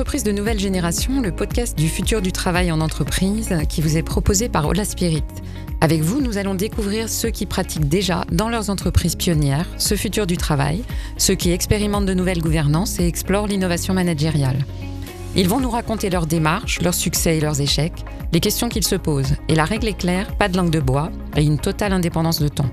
L'entreprise 0.00 0.24
de 0.24 0.32
nouvelle 0.32 0.58
génération, 0.58 1.20
le 1.20 1.30
podcast 1.30 1.76
du 1.76 1.86
futur 1.86 2.22
du 2.22 2.32
travail 2.32 2.72
en 2.72 2.80
entreprise 2.80 3.54
qui 3.68 3.82
vous 3.82 3.98
est 3.98 4.02
proposé 4.02 4.48
par 4.48 4.66
Ola 4.66 4.86
Spirit. 4.86 5.22
Avec 5.82 6.00
vous, 6.00 6.22
nous 6.22 6.38
allons 6.38 6.54
découvrir 6.54 7.10
ceux 7.10 7.28
qui 7.28 7.44
pratiquent 7.44 7.86
déjà 7.86 8.24
dans 8.32 8.48
leurs 8.48 8.70
entreprises 8.70 9.14
pionnières 9.14 9.66
ce 9.76 9.96
futur 9.96 10.26
du 10.26 10.38
travail, 10.38 10.84
ceux 11.18 11.34
qui 11.34 11.50
expérimentent 11.50 12.06
de 12.06 12.14
nouvelles 12.14 12.40
gouvernances 12.40 12.98
et 12.98 13.06
explorent 13.06 13.46
l'innovation 13.46 13.92
managériale. 13.92 14.64
Ils 15.36 15.50
vont 15.50 15.60
nous 15.60 15.68
raconter 15.68 16.08
leurs 16.08 16.26
démarches, 16.26 16.80
leurs 16.80 16.94
succès 16.94 17.36
et 17.36 17.40
leurs 17.42 17.60
échecs, 17.60 18.02
les 18.32 18.40
questions 18.40 18.70
qu'ils 18.70 18.86
se 18.86 18.96
posent. 18.96 19.36
Et 19.48 19.54
la 19.54 19.66
règle 19.66 19.88
est 19.88 19.98
claire, 19.98 20.34
pas 20.38 20.48
de 20.48 20.56
langue 20.56 20.70
de 20.70 20.80
bois 20.80 21.10
et 21.36 21.44
une 21.44 21.58
totale 21.58 21.92
indépendance 21.92 22.40
de 22.40 22.48
ton. 22.48 22.70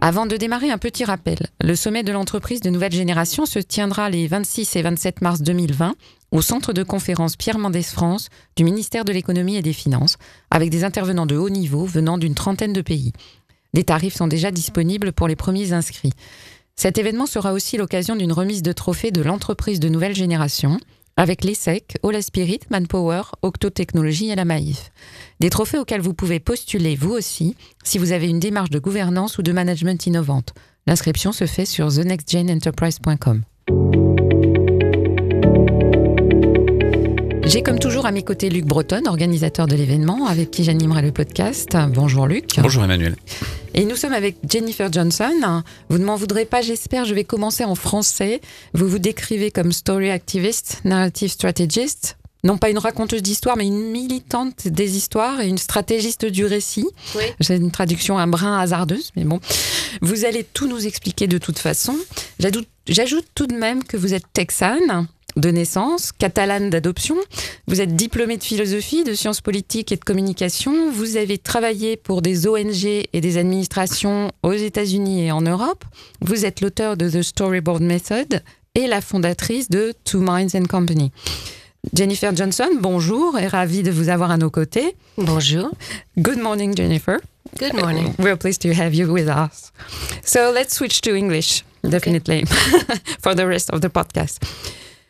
Avant 0.00 0.26
de 0.26 0.36
démarrer, 0.36 0.70
un 0.70 0.78
petit 0.78 1.04
rappel. 1.04 1.38
Le 1.60 1.74
sommet 1.74 2.04
de 2.04 2.12
l'entreprise 2.12 2.60
de 2.60 2.70
nouvelle 2.70 2.92
génération 2.92 3.46
se 3.46 3.58
tiendra 3.58 4.08
les 4.10 4.28
26 4.28 4.76
et 4.76 4.82
27 4.82 5.22
mars 5.22 5.42
2020 5.42 5.94
au 6.30 6.42
centre 6.42 6.72
de 6.72 6.82
conférence 6.82 7.36
Pierre 7.36 7.58
Mendès 7.58 7.82
France 7.82 8.28
du 8.56 8.64
ministère 8.64 9.04
de 9.04 9.12
l'économie 9.12 9.56
et 9.56 9.62
des 9.62 9.72
finances, 9.72 10.16
avec 10.50 10.70
des 10.70 10.84
intervenants 10.84 11.26
de 11.26 11.36
haut 11.36 11.50
niveau 11.50 11.84
venant 11.84 12.18
d'une 12.18 12.34
trentaine 12.34 12.72
de 12.72 12.82
pays. 12.82 13.12
Les 13.74 13.84
tarifs 13.84 14.16
sont 14.16 14.26
déjà 14.26 14.50
disponibles 14.50 15.12
pour 15.12 15.28
les 15.28 15.36
premiers 15.36 15.72
inscrits. 15.72 16.12
Cet 16.76 16.98
événement 16.98 17.26
sera 17.26 17.52
aussi 17.52 17.76
l'occasion 17.76 18.16
d'une 18.16 18.32
remise 18.32 18.62
de 18.62 18.72
trophées 18.72 19.10
de 19.10 19.22
l'entreprise 19.22 19.80
de 19.80 19.88
nouvelle 19.88 20.14
génération, 20.14 20.78
avec 21.16 21.42
l'ESSEC, 21.42 21.96
Ola 22.04 22.22
Spirit, 22.22 22.60
Manpower, 22.70 23.22
Octo 23.42 23.70
Technologies 23.70 24.30
et 24.30 24.36
la 24.36 24.44
Maïf. 24.44 24.92
Des 25.40 25.50
trophées 25.50 25.78
auxquels 25.78 26.00
vous 26.00 26.14
pouvez 26.14 26.38
postuler 26.38 26.94
vous 26.94 27.10
aussi 27.10 27.56
si 27.82 27.98
vous 27.98 28.12
avez 28.12 28.28
une 28.28 28.38
démarche 28.38 28.70
de 28.70 28.78
gouvernance 28.78 29.36
ou 29.38 29.42
de 29.42 29.50
management 29.50 30.06
innovante. 30.06 30.54
L'inscription 30.86 31.32
se 31.32 31.46
fait 31.46 31.66
sur 31.66 31.92
thenextgenenterprise.com. 31.92 33.42
J'ai 37.48 37.62
comme 37.62 37.78
toujours 37.78 38.04
à 38.04 38.12
mes 38.12 38.22
côtés 38.22 38.50
Luc 38.50 38.66
Breton, 38.66 39.06
organisateur 39.06 39.66
de 39.66 39.74
l'événement, 39.74 40.26
avec 40.26 40.50
qui 40.50 40.64
j'animerai 40.64 41.00
le 41.00 41.12
podcast. 41.12 41.74
Bonjour 41.94 42.26
Luc. 42.26 42.56
Bonjour 42.58 42.84
Emmanuel. 42.84 43.16
Et 43.72 43.86
nous 43.86 43.96
sommes 43.96 44.12
avec 44.12 44.36
Jennifer 44.46 44.92
Johnson. 44.92 45.62
Vous 45.88 45.96
ne 45.96 46.04
m'en 46.04 46.16
voudrez 46.16 46.44
pas, 46.44 46.60
j'espère. 46.60 47.06
Je 47.06 47.14
vais 47.14 47.24
commencer 47.24 47.64
en 47.64 47.74
français. 47.74 48.42
Vous 48.74 48.86
vous 48.86 48.98
décrivez 48.98 49.50
comme 49.50 49.72
story 49.72 50.10
activist, 50.10 50.82
narrative 50.84 51.30
strategist. 51.30 52.18
Non 52.44 52.58
pas 52.58 52.68
une 52.68 52.76
raconteuse 52.76 53.22
d'histoire, 53.22 53.56
mais 53.56 53.66
une 53.66 53.92
militante 53.92 54.68
des 54.68 54.98
histoires 54.98 55.40
et 55.40 55.48
une 55.48 55.56
stratégiste 55.58 56.26
du 56.26 56.44
récit. 56.44 56.86
Oui. 57.16 57.24
J'ai 57.40 57.56
une 57.56 57.70
traduction 57.70 58.18
un 58.18 58.26
brin 58.26 58.58
hasardeuse, 58.58 59.10
mais 59.16 59.24
bon. 59.24 59.40
Vous 60.02 60.26
allez 60.26 60.44
tout 60.44 60.68
nous 60.68 60.86
expliquer 60.86 61.26
de 61.26 61.38
toute 61.38 61.58
façon. 61.58 61.96
J'ajoute 62.86 63.26
tout 63.34 63.46
de 63.46 63.54
même 63.54 63.84
que 63.84 63.96
vous 63.96 64.12
êtes 64.12 64.26
texane 64.34 65.08
de 65.38 65.50
naissance, 65.50 66.12
catalane 66.12 66.68
d'adoption. 66.68 67.16
Vous 67.66 67.80
êtes 67.80 67.94
diplômé 67.96 68.36
de 68.36 68.42
philosophie, 68.42 69.04
de 69.04 69.14
sciences 69.14 69.40
politiques 69.40 69.92
et 69.92 69.96
de 69.96 70.04
communication. 70.04 70.90
Vous 70.90 71.16
avez 71.16 71.38
travaillé 71.38 71.96
pour 71.96 72.22
des 72.22 72.46
ONG 72.46 72.84
et 72.84 73.20
des 73.20 73.38
administrations 73.38 74.32
aux 74.42 74.52
États-Unis 74.52 75.26
et 75.26 75.32
en 75.32 75.40
Europe. 75.40 75.84
Vous 76.20 76.44
êtes 76.44 76.60
l'auteur 76.60 76.96
de 76.96 77.08
The 77.08 77.22
Storyboard 77.22 77.82
Method 77.82 78.42
et 78.74 78.86
la 78.86 79.00
fondatrice 79.00 79.70
de 79.70 79.94
Two 80.04 80.20
Minds 80.20 80.54
and 80.54 80.66
Company. 80.66 81.12
Jennifer 81.94 82.34
Johnson, 82.34 82.68
bonjour 82.80 83.38
et 83.38 83.46
ravie 83.46 83.82
de 83.82 83.90
vous 83.90 84.08
avoir 84.08 84.30
à 84.32 84.36
nos 84.36 84.50
côtés. 84.50 84.96
Bonjour. 85.16 85.70
Good 86.18 86.38
morning, 86.38 86.76
Jennifer. 86.76 87.18
Good 87.58 87.74
morning. 87.74 88.14
We're 88.18 88.36
pleased 88.36 88.60
to 88.62 88.72
have 88.72 88.94
you 88.94 89.10
with 89.10 89.28
us. 89.28 89.72
So 90.24 90.52
let's 90.52 90.74
switch 90.74 91.00
to 91.02 91.14
English, 91.14 91.64
definitely, 91.82 92.44
for 93.22 93.34
the 93.34 93.46
rest 93.46 93.70
of 93.70 93.80
the 93.80 93.88
podcast. 93.88 94.38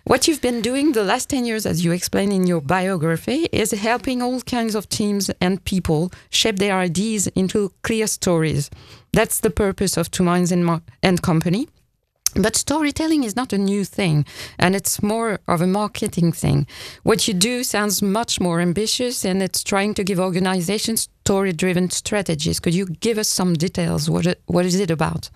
What 0.08 0.26
you've 0.26 0.40
been 0.40 0.62
doing 0.62 0.92
the 0.92 1.04
last 1.04 1.28
10 1.28 1.44
years, 1.44 1.66
as 1.66 1.84
you 1.84 1.92
explain 1.92 2.32
in 2.32 2.46
your 2.46 2.62
biography, 2.62 3.46
is 3.52 3.72
helping 3.72 4.22
all 4.22 4.40
kinds 4.40 4.74
of 4.74 4.88
teams 4.88 5.30
and 5.38 5.62
people 5.64 6.10
shape 6.30 6.56
their 6.56 6.78
ideas 6.78 7.26
into 7.36 7.74
clear 7.82 8.06
stories. 8.06 8.70
That's 9.12 9.40
the 9.40 9.50
purpose 9.50 9.98
of 9.98 10.10
Two 10.10 10.24
Minds 10.24 10.50
and, 10.50 10.80
and 11.02 11.20
Company. 11.20 11.68
But 12.34 12.56
storytelling 12.56 13.24
is 13.24 13.36
not 13.36 13.52
a 13.52 13.58
new 13.58 13.84
thing, 13.84 14.24
and 14.58 14.74
it's 14.74 15.02
more 15.02 15.40
of 15.46 15.60
a 15.60 15.66
marketing 15.66 16.32
thing. 16.32 16.66
What 17.02 17.28
you 17.28 17.34
do 17.34 17.62
sounds 17.62 18.00
much 18.00 18.40
more 18.40 18.62
ambitious, 18.62 19.26
and 19.26 19.42
it's 19.42 19.62
trying 19.62 19.92
to 19.92 20.04
give 20.04 20.18
organizations 20.18 21.10
story 21.26 21.52
driven 21.52 21.90
strategies. 21.90 22.60
Could 22.60 22.72
you 22.72 22.86
give 22.86 23.18
us 23.18 23.28
some 23.28 23.52
details? 23.52 24.08
What, 24.08 24.38
what 24.46 24.64
is 24.64 24.80
it 24.80 24.90
about? 24.90 25.28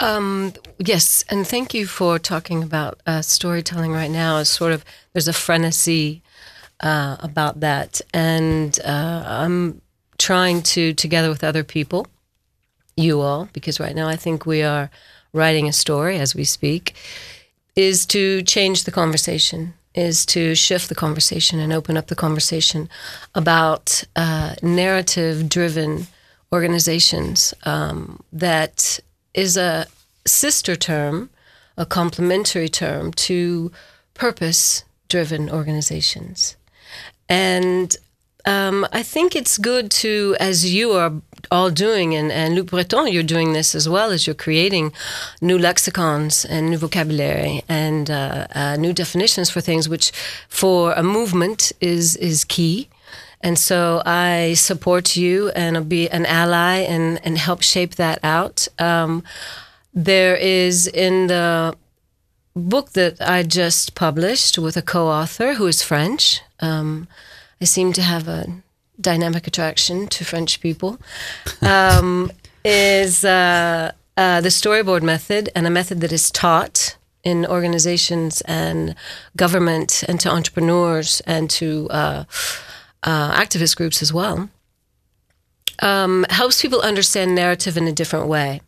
Um, 0.00 0.52
yes, 0.78 1.24
and 1.28 1.46
thank 1.46 1.74
you 1.74 1.86
for 1.86 2.18
talking 2.18 2.62
about 2.62 3.00
uh, 3.06 3.22
storytelling 3.22 3.92
right 3.92 4.10
now. 4.10 4.38
As 4.38 4.48
sort 4.48 4.72
of 4.72 4.84
there's 5.12 5.28
a 5.28 5.32
frenzy 5.32 6.22
uh, 6.80 7.16
about 7.20 7.60
that, 7.60 8.00
and 8.12 8.78
uh, 8.84 9.24
I'm 9.26 9.80
trying 10.18 10.62
to, 10.62 10.92
together 10.94 11.28
with 11.28 11.44
other 11.44 11.64
people, 11.64 12.06
you 12.96 13.20
all, 13.20 13.48
because 13.52 13.80
right 13.80 13.94
now 13.94 14.08
I 14.08 14.16
think 14.16 14.44
we 14.44 14.62
are 14.62 14.90
writing 15.32 15.68
a 15.68 15.72
story 15.72 16.18
as 16.18 16.34
we 16.34 16.44
speak, 16.44 16.94
is 17.74 18.06
to 18.06 18.42
change 18.42 18.84
the 18.84 18.90
conversation, 18.90 19.74
is 19.94 20.26
to 20.26 20.54
shift 20.54 20.88
the 20.88 20.94
conversation 20.94 21.58
and 21.58 21.72
open 21.72 21.96
up 21.96 22.08
the 22.08 22.14
conversation 22.14 22.88
about 23.34 24.04
uh, 24.16 24.54
narrative-driven 24.62 26.06
organizations 26.52 27.54
um, 27.64 28.20
that 28.32 29.00
is 29.34 29.56
a 29.56 29.86
sister 30.26 30.76
term, 30.76 31.30
a 31.76 31.86
complementary 31.86 32.68
term 32.68 33.12
to 33.12 33.72
purpose 34.14 34.84
driven 35.08 35.50
organizations. 35.50 36.56
And 37.28 37.96
um, 38.44 38.86
I 38.92 39.02
think 39.02 39.36
it's 39.36 39.56
good 39.58 39.90
to, 40.02 40.36
as 40.40 40.72
you 40.72 40.92
are 40.92 41.12
all 41.50 41.70
doing, 41.70 42.14
and, 42.14 42.32
and 42.32 42.54
Luc 42.54 42.66
Breton, 42.66 43.12
you're 43.12 43.22
doing 43.22 43.52
this 43.52 43.74
as 43.74 43.88
well, 43.88 44.10
as 44.10 44.26
you're 44.26 44.34
creating 44.34 44.92
new 45.40 45.58
lexicons 45.58 46.44
and 46.44 46.70
new 46.70 46.78
vocabulary 46.78 47.62
and 47.68 48.10
uh, 48.10 48.46
uh, 48.54 48.76
new 48.76 48.92
definitions 48.92 49.50
for 49.50 49.60
things, 49.60 49.88
which 49.88 50.12
for 50.48 50.92
a 50.92 51.02
movement 51.02 51.72
is 51.80 52.16
is 52.16 52.44
key. 52.44 52.88
And 53.42 53.58
so 53.58 54.02
I 54.06 54.54
support 54.54 55.16
you 55.16 55.50
and 55.50 55.76
I'll 55.76 55.84
be 55.84 56.08
an 56.08 56.26
ally 56.26 56.78
and, 56.78 57.20
and 57.24 57.36
help 57.36 57.62
shape 57.62 57.96
that 57.96 58.18
out. 58.22 58.68
Um, 58.78 59.24
there 59.92 60.36
is 60.36 60.86
in 60.86 61.26
the 61.26 61.76
book 62.54 62.92
that 62.92 63.20
I 63.20 63.42
just 63.42 63.94
published 63.94 64.58
with 64.58 64.76
a 64.76 64.82
co 64.82 65.08
author 65.08 65.54
who 65.54 65.66
is 65.66 65.82
French. 65.82 66.40
Um, 66.60 67.08
I 67.60 67.64
seem 67.64 67.92
to 67.94 68.02
have 68.02 68.28
a 68.28 68.46
dynamic 69.00 69.46
attraction 69.46 70.06
to 70.08 70.24
French 70.24 70.60
people. 70.60 70.98
Um, 71.60 72.30
is 72.64 73.24
uh, 73.24 73.90
uh, 74.16 74.40
the 74.40 74.48
storyboard 74.48 75.02
method 75.02 75.50
and 75.54 75.66
a 75.66 75.70
method 75.70 76.00
that 76.00 76.12
is 76.12 76.30
taught 76.30 76.96
in 77.24 77.46
organizations 77.46 78.40
and 78.42 78.94
government 79.36 80.04
and 80.08 80.20
to 80.20 80.30
entrepreneurs 80.30 81.20
and 81.26 81.48
to 81.50 81.88
uh, 81.90 82.24
uh, 83.02 83.32
activist 83.34 83.76
groups 83.76 84.02
as 84.02 84.12
well, 84.12 84.48
um, 85.80 86.24
helps 86.30 86.62
people 86.62 86.80
understand 86.80 87.34
narrative 87.34 87.76
in 87.76 87.86
a 87.86 87.92
different 87.92 88.26
way. 88.26 88.60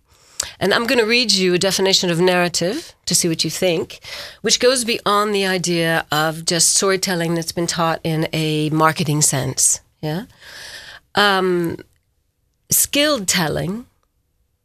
And 0.60 0.74
I'm 0.74 0.86
going 0.86 0.98
to 0.98 1.06
read 1.06 1.32
you 1.32 1.54
a 1.54 1.58
definition 1.58 2.10
of 2.10 2.20
narrative 2.20 2.94
to 3.06 3.14
see 3.14 3.28
what 3.28 3.44
you 3.44 3.50
think, 3.50 4.00
which 4.42 4.60
goes 4.60 4.84
beyond 4.84 5.34
the 5.34 5.46
idea 5.46 6.06
of 6.10 6.44
just 6.44 6.74
storytelling 6.74 7.34
that's 7.34 7.52
been 7.52 7.66
taught 7.66 8.00
in 8.04 8.28
a 8.32 8.70
marketing 8.70 9.22
sense. 9.22 9.80
Yeah. 10.00 10.24
Um, 11.14 11.78
skilled 12.70 13.26
telling, 13.28 13.86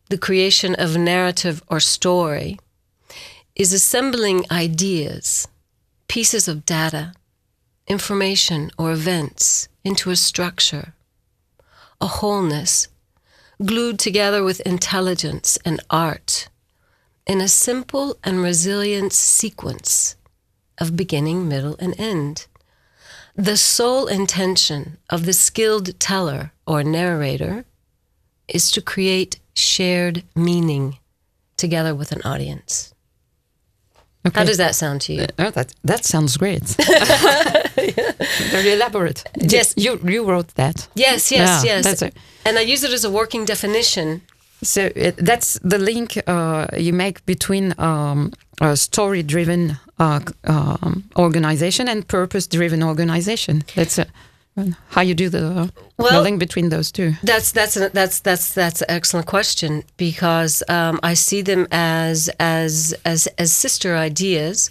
the 0.10 0.18
creation 0.18 0.76
of 0.76 0.98
narrative 0.98 1.64
or 1.68 1.80
story, 1.80 2.60
is 3.56 3.72
assembling 3.74 4.46
ideas, 4.52 5.48
pieces 6.08 6.48
of 6.48 6.66
data, 6.66 7.14
information 7.90 8.70
or 8.78 8.92
events 8.92 9.68
into 9.84 10.12
a 10.12 10.16
structure, 10.16 10.94
a 12.00 12.08
wholeness, 12.08 12.88
glued 13.66 14.00
together 14.00 14.44
with 14.44 14.62
intelligence 14.62 15.58
and 15.66 15.82
art 15.90 16.48
in 17.26 17.42
a 17.42 17.48
simple 17.48 18.18
and 18.24 18.42
resilient 18.42 19.12
sequence 19.12 20.16
of 20.78 20.96
beginning, 20.96 21.48
middle, 21.48 21.76
and 21.80 22.00
end. 22.00 22.48
The 23.36 23.58
sole 23.58 24.08
intention 24.08 24.98
of 25.10 25.26
the 25.26 25.34
skilled 25.34 26.00
teller 26.00 26.52
or 26.66 26.84
narrator 26.84 27.66
is 28.48 28.72
to 28.72 28.82
create 28.82 29.40
shared 29.56 30.24
meaning 30.36 30.98
together 31.58 31.94
with 31.94 32.12
an 32.12 32.22
audience. 32.24 32.94
How 34.34 34.44
does 34.44 34.58
that 34.58 34.76
sound 34.76 35.02
to 35.02 35.14
you? 35.14 35.26
Oh, 35.38 35.52
that 35.52 35.74
that 35.84 36.06
sounds 36.06 36.38
great. 36.38 36.64
Very 38.52 38.72
elaborate. 38.74 39.24
Yes. 39.38 39.74
you 39.78 40.00
you 40.04 40.26
wrote 40.26 40.54
that. 40.56 40.90
Yes, 40.96 41.32
yes, 41.32 41.64
Yeah, 41.64 41.82
yes. 41.82 42.02
And 42.46 42.58
I 42.58 42.62
use 42.74 42.84
it 42.88 42.94
as 42.94 43.06
a 43.06 43.10
working 43.10 43.46
definition 43.46 44.22
So 44.62 44.82
it, 44.96 45.16
that's 45.18 45.60
the 45.64 45.78
link 45.78 46.18
uh, 46.28 46.68
you 46.78 46.94
make 46.94 47.26
between 47.26 47.74
um, 47.78 48.32
a 48.62 48.76
story-driven 48.76 49.78
uh, 50.00 50.20
um, 50.44 51.04
organization 51.16 51.88
and 51.88 52.06
purpose-driven 52.08 52.84
organization. 52.84 53.64
That's 53.76 54.00
uh, 54.00 54.06
how 54.90 55.02
you 55.02 55.16
do 55.16 55.30
the, 55.30 55.72
Well, 55.98 56.12
the 56.12 56.22
link 56.22 56.40
between 56.40 56.70
those 56.70 56.92
two. 56.92 57.14
That's 57.24 57.52
that's 57.52 57.78
an, 57.78 57.92
that's 57.94 58.20
that's 58.20 58.54
that's 58.54 58.82
an 58.82 58.90
excellent 58.90 59.28
question 59.28 59.84
because 59.98 60.64
um, 60.70 61.00
I 61.04 61.14
see 61.14 61.42
them 61.42 61.68
as 61.72 62.30
as 62.40 62.96
as 63.06 63.28
as 63.38 63.52
sister 63.52 63.96
ideas, 63.96 64.70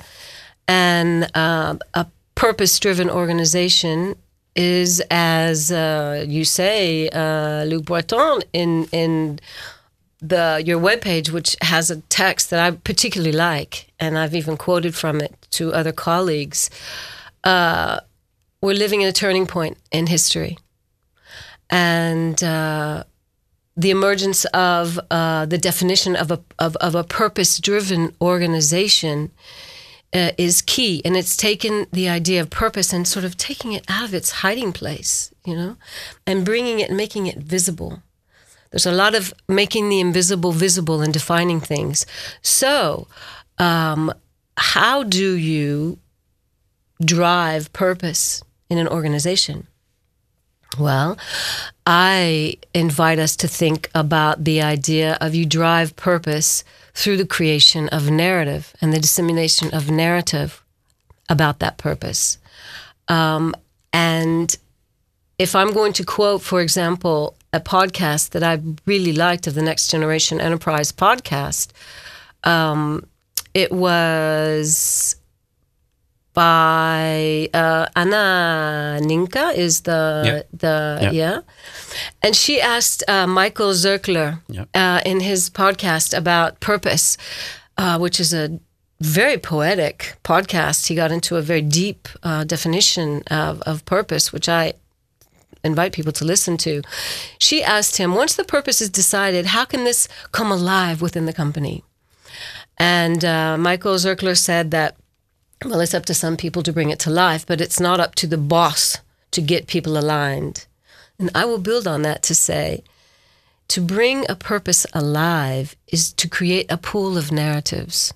and 0.66 1.30
uh, 1.34 1.76
a 1.94 2.06
purpose-driven 2.34 3.10
organization 3.10 4.14
is, 4.54 5.00
as 5.10 5.70
uh, 5.70 6.24
you 6.26 6.44
say, 6.44 7.08
uh, 7.10 7.64
Luc 7.64 7.84
Breton 7.84 8.40
in 8.52 8.88
in 8.92 9.40
the 10.20 10.62
your 10.64 10.80
webpage, 10.80 11.30
which 11.30 11.56
has 11.62 11.90
a 11.90 12.00
text 12.02 12.50
that 12.50 12.60
I 12.60 12.76
particularly 12.76 13.32
like, 13.32 13.88
and 14.00 14.18
I've 14.18 14.34
even 14.34 14.56
quoted 14.56 14.94
from 14.94 15.20
it 15.20 15.34
to 15.52 15.72
other 15.72 15.92
colleagues. 15.92 16.70
Uh, 17.44 18.00
we're 18.60 18.74
living 18.74 19.00
in 19.02 19.08
a 19.08 19.12
turning 19.12 19.46
point 19.46 19.76
in 19.92 20.06
history 20.06 20.58
and 21.70 22.42
uh, 22.42 23.04
the 23.76 23.90
emergence 23.90 24.44
of 24.46 24.98
uh, 25.10 25.46
the 25.46 25.58
definition 25.58 26.16
of 26.16 26.30
a 26.30 26.40
of, 26.58 26.76
of 26.76 26.94
a 26.94 27.04
purpose 27.04 27.58
driven 27.58 28.14
organization 28.20 29.30
uh, 30.12 30.30
is 30.38 30.62
key, 30.62 31.02
and 31.04 31.16
it's 31.16 31.36
taken 31.36 31.86
the 31.92 32.08
idea 32.08 32.40
of 32.40 32.50
purpose 32.50 32.92
and 32.92 33.06
sort 33.06 33.24
of 33.24 33.36
taking 33.36 33.72
it 33.72 33.84
out 33.88 34.04
of 34.04 34.14
its 34.14 34.30
hiding 34.30 34.72
place, 34.72 35.32
you 35.44 35.54
know, 35.54 35.76
and 36.26 36.44
bringing 36.44 36.80
it, 36.80 36.90
making 36.90 37.26
it 37.26 37.38
visible. 37.38 38.02
There's 38.70 38.86
a 38.86 38.92
lot 38.92 39.14
of 39.14 39.32
making 39.48 39.88
the 39.88 40.00
invisible 40.00 40.52
visible 40.52 41.00
and 41.00 41.12
defining 41.12 41.60
things. 41.60 42.04
So, 42.42 43.06
um, 43.58 44.12
how 44.56 45.02
do 45.04 45.32
you 45.32 45.98
drive 47.04 47.72
purpose 47.72 48.42
in 48.68 48.78
an 48.78 48.88
organization? 48.88 49.66
Well, 50.78 51.16
I 51.86 52.56
invite 52.74 53.18
us 53.18 53.36
to 53.36 53.48
think 53.48 53.90
about 53.94 54.44
the 54.44 54.60
idea 54.60 55.16
of 55.20 55.34
you 55.34 55.46
drive 55.46 55.96
purpose 55.96 56.62
through 56.94 57.16
the 57.16 57.26
creation 57.26 57.88
of 57.88 58.10
narrative 58.10 58.74
and 58.80 58.92
the 58.92 59.00
dissemination 59.00 59.72
of 59.72 59.90
narrative 59.90 60.62
about 61.28 61.60
that 61.60 61.78
purpose. 61.78 62.38
Um, 63.08 63.54
and 63.92 64.56
if 65.38 65.54
I'm 65.54 65.72
going 65.72 65.92
to 65.94 66.04
quote, 66.04 66.42
for 66.42 66.60
example, 66.60 67.34
a 67.52 67.60
podcast 67.60 68.30
that 68.30 68.42
I 68.42 68.60
really 68.84 69.12
liked 69.12 69.46
of 69.46 69.54
the 69.54 69.62
Next 69.62 69.88
Generation 69.88 70.40
Enterprise 70.40 70.92
podcast, 70.92 71.70
um, 72.44 73.06
it 73.54 73.72
was 73.72 75.16
by 76.38 77.48
uh, 77.52 77.86
Anna 78.02 78.24
Ninka 79.10 79.46
is 79.64 79.74
the 79.88 80.00
Yeah. 80.28 80.42
the 80.64 80.76
Yeah. 81.02 81.12
yeah. 81.22 81.38
and 82.24 82.32
she 82.42 82.54
asked 82.74 83.00
uh, 83.08 83.26
Michael 83.40 83.72
Zerkler 83.84 84.28
Yeah. 84.56 84.64
uh, 84.82 85.00
in 85.10 85.18
his 85.20 85.50
podcast 85.50 86.08
about 86.22 86.50
purpose, 86.60 87.06
uh, 87.82 87.96
which 88.04 88.20
is 88.24 88.32
a 88.32 88.44
very 89.18 89.38
poetic 89.38 89.96
podcast. 90.22 90.78
He 90.88 90.94
got 91.02 91.10
into 91.10 91.36
a 91.36 91.42
very 91.42 91.62
deep 91.82 92.02
uh, 92.22 92.44
definition 92.54 93.22
of, 93.30 93.54
of 93.70 93.76
purpose, 93.84 94.32
which 94.34 94.48
I 94.48 94.72
invite 95.64 95.92
people 95.98 96.12
to 96.20 96.24
listen 96.24 96.56
to. 96.66 96.72
She 97.46 97.56
asked 97.76 97.96
him, 98.00 98.14
once 98.22 98.32
the 98.36 98.44
purpose 98.56 98.78
is 98.84 98.90
decided, 98.90 99.46
how 99.56 99.64
can 99.72 99.82
this 99.84 100.08
come 100.38 100.50
alive 100.58 100.98
within 101.02 101.26
the 101.26 101.32
company? 101.42 101.82
And 102.78 103.20
uh, 103.24 103.56
Michael 103.58 103.96
Zerkler 104.04 104.36
said 104.36 104.70
that, 104.70 104.94
well, 105.64 105.80
it's 105.80 105.94
up 105.94 106.06
to 106.06 106.14
some 106.14 106.36
people 106.36 106.62
to 106.62 106.72
bring 106.72 106.90
it 106.90 106.98
to 107.00 107.10
life, 107.10 107.44
but 107.46 107.60
it's 107.60 107.80
not 107.80 108.00
up 108.00 108.14
to 108.16 108.26
the 108.26 108.38
boss 108.38 108.98
to 109.32 109.40
get 109.40 109.66
people 109.66 109.98
aligned. 109.98 110.66
And 111.18 111.30
I 111.34 111.44
will 111.44 111.58
build 111.58 111.86
on 111.86 112.02
that 112.02 112.22
to 112.24 112.34
say, 112.34 112.84
to 113.68 113.80
bring 113.80 114.24
a 114.28 114.36
purpose 114.36 114.86
alive 114.94 115.76
is 115.88 116.12
to 116.14 116.28
create 116.28 116.70
a 116.70 116.78
pool 116.78 117.18
of 117.18 117.32
narratives, 117.32 118.14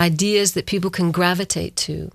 ideas 0.00 0.54
that 0.54 0.66
people 0.66 0.90
can 0.90 1.10
gravitate 1.10 1.76
to, 1.76 2.10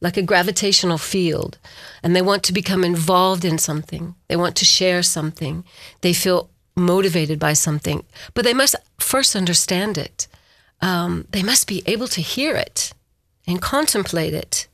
like 0.00 0.16
a 0.16 0.22
gravitational 0.22 0.98
field. 0.98 1.58
And 2.02 2.14
they 2.14 2.22
want 2.22 2.44
to 2.44 2.52
become 2.52 2.84
involved 2.84 3.44
in 3.44 3.58
something, 3.58 4.14
they 4.28 4.36
want 4.36 4.54
to 4.56 4.64
share 4.64 5.02
something, 5.02 5.64
they 6.02 6.12
feel 6.12 6.50
motivated 6.76 7.38
by 7.38 7.54
something, 7.54 8.04
but 8.34 8.44
they 8.44 8.54
must 8.54 8.76
first 8.98 9.34
understand 9.34 9.98
it. 9.98 10.28
Um, 10.82 11.26
they 11.30 11.42
must 11.42 11.66
be 11.66 11.82
able 11.86 12.06
to 12.08 12.22
hear 12.22 12.54
it 12.54 12.92
and 13.50 13.60
contemplate 13.60 14.34
it 14.34 14.68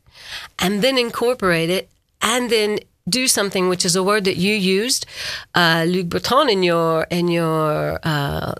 and 0.59 0.83
then 0.83 0.99
incorporate 0.99 1.71
it 1.71 1.89
and 2.21 2.51
then 2.51 2.79
do 3.09 3.29
something 3.29 3.69
which 3.69 3.85
is 3.85 3.95
a 3.95 4.03
word 4.03 4.25
that 4.25 4.37
you 4.37 4.55
used 4.55 5.07
uh, 5.55 5.85
Luc 5.87 6.09
Breton 6.09 6.49
in 6.51 6.63
your 6.63 7.07
in 7.11 7.29
your 7.29 8.01
uh, 8.03 8.55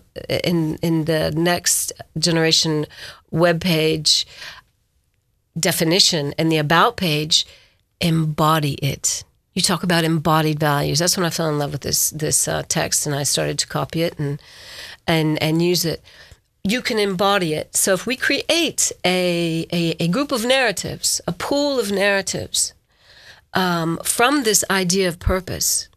in 0.45 0.77
in 0.83 1.05
the 1.05 1.33
next 1.33 1.93
generation 2.17 2.87
webpage 3.33 4.25
definition 5.59 6.35
and 6.39 6.51
the 6.51 6.59
about 6.59 6.97
page 6.97 7.47
embody 8.01 8.75
it. 8.75 9.25
You 9.55 9.63
talk 9.63 9.83
about 9.83 10.05
embodied 10.05 10.61
values. 10.61 10.99
That's 10.99 11.17
when 11.17 11.27
i 11.27 11.31
fell 11.31 11.49
in 11.49 11.59
love 11.59 11.73
with 11.73 11.81
this 11.81 12.11
this 12.11 12.47
uh, 12.47 12.63
text 12.69 13.07
and 13.07 13.15
i 13.15 13.25
started 13.25 13.59
to 13.59 13.67
copy 13.67 14.03
it 14.03 14.19
and 14.19 14.41
and 15.07 15.43
and 15.43 15.63
use 15.63 15.85
it 15.85 16.03
you 16.73 16.83
can 16.83 16.99
embody 16.99 17.55
it. 17.55 17.77
So 17.77 17.93
if 17.95 18.07
we 18.07 18.17
create 18.17 18.93
a 19.05 19.67
a, 19.73 19.97
a 20.01 20.09
group 20.09 20.33
of 20.33 20.45
narratives 20.45 21.21
a 21.27 21.33
pool 21.33 21.79
of 21.79 21.91
narratives 21.91 22.75
um, 23.55 23.99
from 24.03 24.43
this 24.43 24.65
idea 24.71 25.09
of 25.09 25.19
purpose 25.19 25.89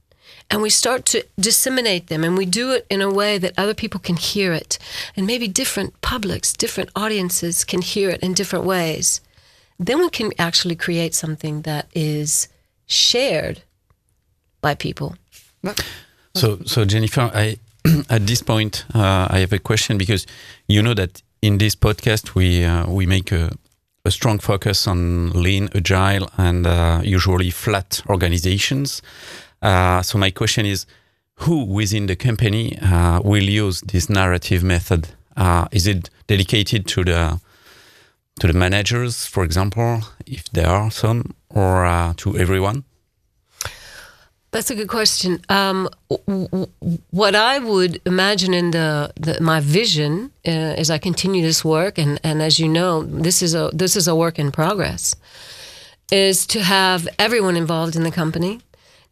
and 0.51 0.61
we 0.61 0.69
start 0.69 1.05
to 1.05 1.23
disseminate 1.39 2.07
them 2.07 2.23
and 2.23 2.37
we 2.37 2.45
do 2.45 2.71
it 2.71 2.85
in 2.89 3.01
a 3.01 3.13
way 3.13 3.37
that 3.37 3.53
other 3.57 3.73
people 3.73 3.99
can 3.99 4.15
hear 4.15 4.53
it 4.53 4.79
and 5.15 5.27
maybe 5.27 5.47
different 5.47 5.99
publics 6.01 6.53
different 6.53 6.89
audiences 6.95 7.63
can 7.63 7.81
hear 7.81 8.09
it 8.09 8.21
in 8.21 8.33
different 8.33 8.65
ways 8.65 9.21
then 9.79 9.99
we 9.99 10.09
can 10.09 10.31
actually 10.37 10.75
create 10.75 11.15
something 11.15 11.61
that 11.61 11.87
is 11.95 12.49
shared 12.85 13.61
by 14.61 14.75
people. 14.75 15.15
So, 16.35 16.59
so 16.65 16.83
Jenifer, 16.85 17.31
I 17.33 17.57
at 18.09 18.27
this 18.27 18.41
point 18.41 18.85
uh, 18.93 19.27
I 19.29 19.39
have 19.39 19.53
a 19.53 19.59
question 19.59 19.97
because 19.97 20.25
you 20.67 20.81
know 20.81 20.93
that 20.93 21.21
in 21.41 21.57
this 21.57 21.75
podcast 21.75 22.35
we 22.35 22.63
uh, 22.65 22.89
we 22.89 23.05
make 23.05 23.31
a, 23.31 23.51
a 24.05 24.11
strong 24.11 24.39
focus 24.39 24.87
on 24.87 25.31
lean, 25.31 25.69
agile, 25.75 26.29
and 26.37 26.67
uh, 26.67 27.01
usually 27.03 27.49
flat 27.49 28.01
organizations. 28.09 29.01
Uh, 29.61 30.01
so 30.01 30.17
my 30.17 30.31
question 30.31 30.65
is, 30.65 30.85
who 31.35 31.63
within 31.63 32.07
the 32.07 32.15
company 32.15 32.77
uh, 32.79 33.21
will 33.23 33.43
use 33.43 33.81
this 33.81 34.09
narrative 34.09 34.63
method? 34.63 35.09
Uh, 35.37 35.67
is 35.71 35.87
it 35.87 36.09
dedicated 36.27 36.85
to 36.87 37.03
the 37.03 37.39
to 38.39 38.47
the 38.47 38.53
managers, 38.53 39.25
for 39.25 39.43
example, 39.43 40.01
if 40.25 40.49
there 40.51 40.67
are 40.67 40.89
some, 40.91 41.35
or 41.49 42.13
to 42.15 42.37
everyone? 42.37 42.83
That's 44.51 44.71
a 44.71 44.75
good 44.75 44.87
question. 44.87 45.41
Um, 45.49 45.89
what 47.11 47.35
I 47.35 47.59
would 47.59 48.01
imagine 48.05 48.53
in 48.55 48.71
the, 48.71 49.13
the 49.15 49.39
my 49.39 49.59
vision 49.59 50.31
uh, 50.45 50.49
as 50.49 50.89
I 50.89 50.97
continue 50.97 51.43
this 51.43 51.63
work, 51.63 51.99
and, 51.99 52.19
and 52.23 52.41
as 52.41 52.59
you 52.59 52.67
know, 52.67 53.03
this 53.03 53.43
is 53.43 53.53
a 53.53 53.69
this 53.73 53.95
is 53.95 54.07
a 54.07 54.15
work 54.15 54.39
in 54.39 54.51
progress, 54.51 55.15
is 56.11 56.47
to 56.47 56.63
have 56.63 57.07
everyone 57.19 57.55
involved 57.55 57.95
in 57.95 58.01
the 58.01 58.11
company, 58.11 58.59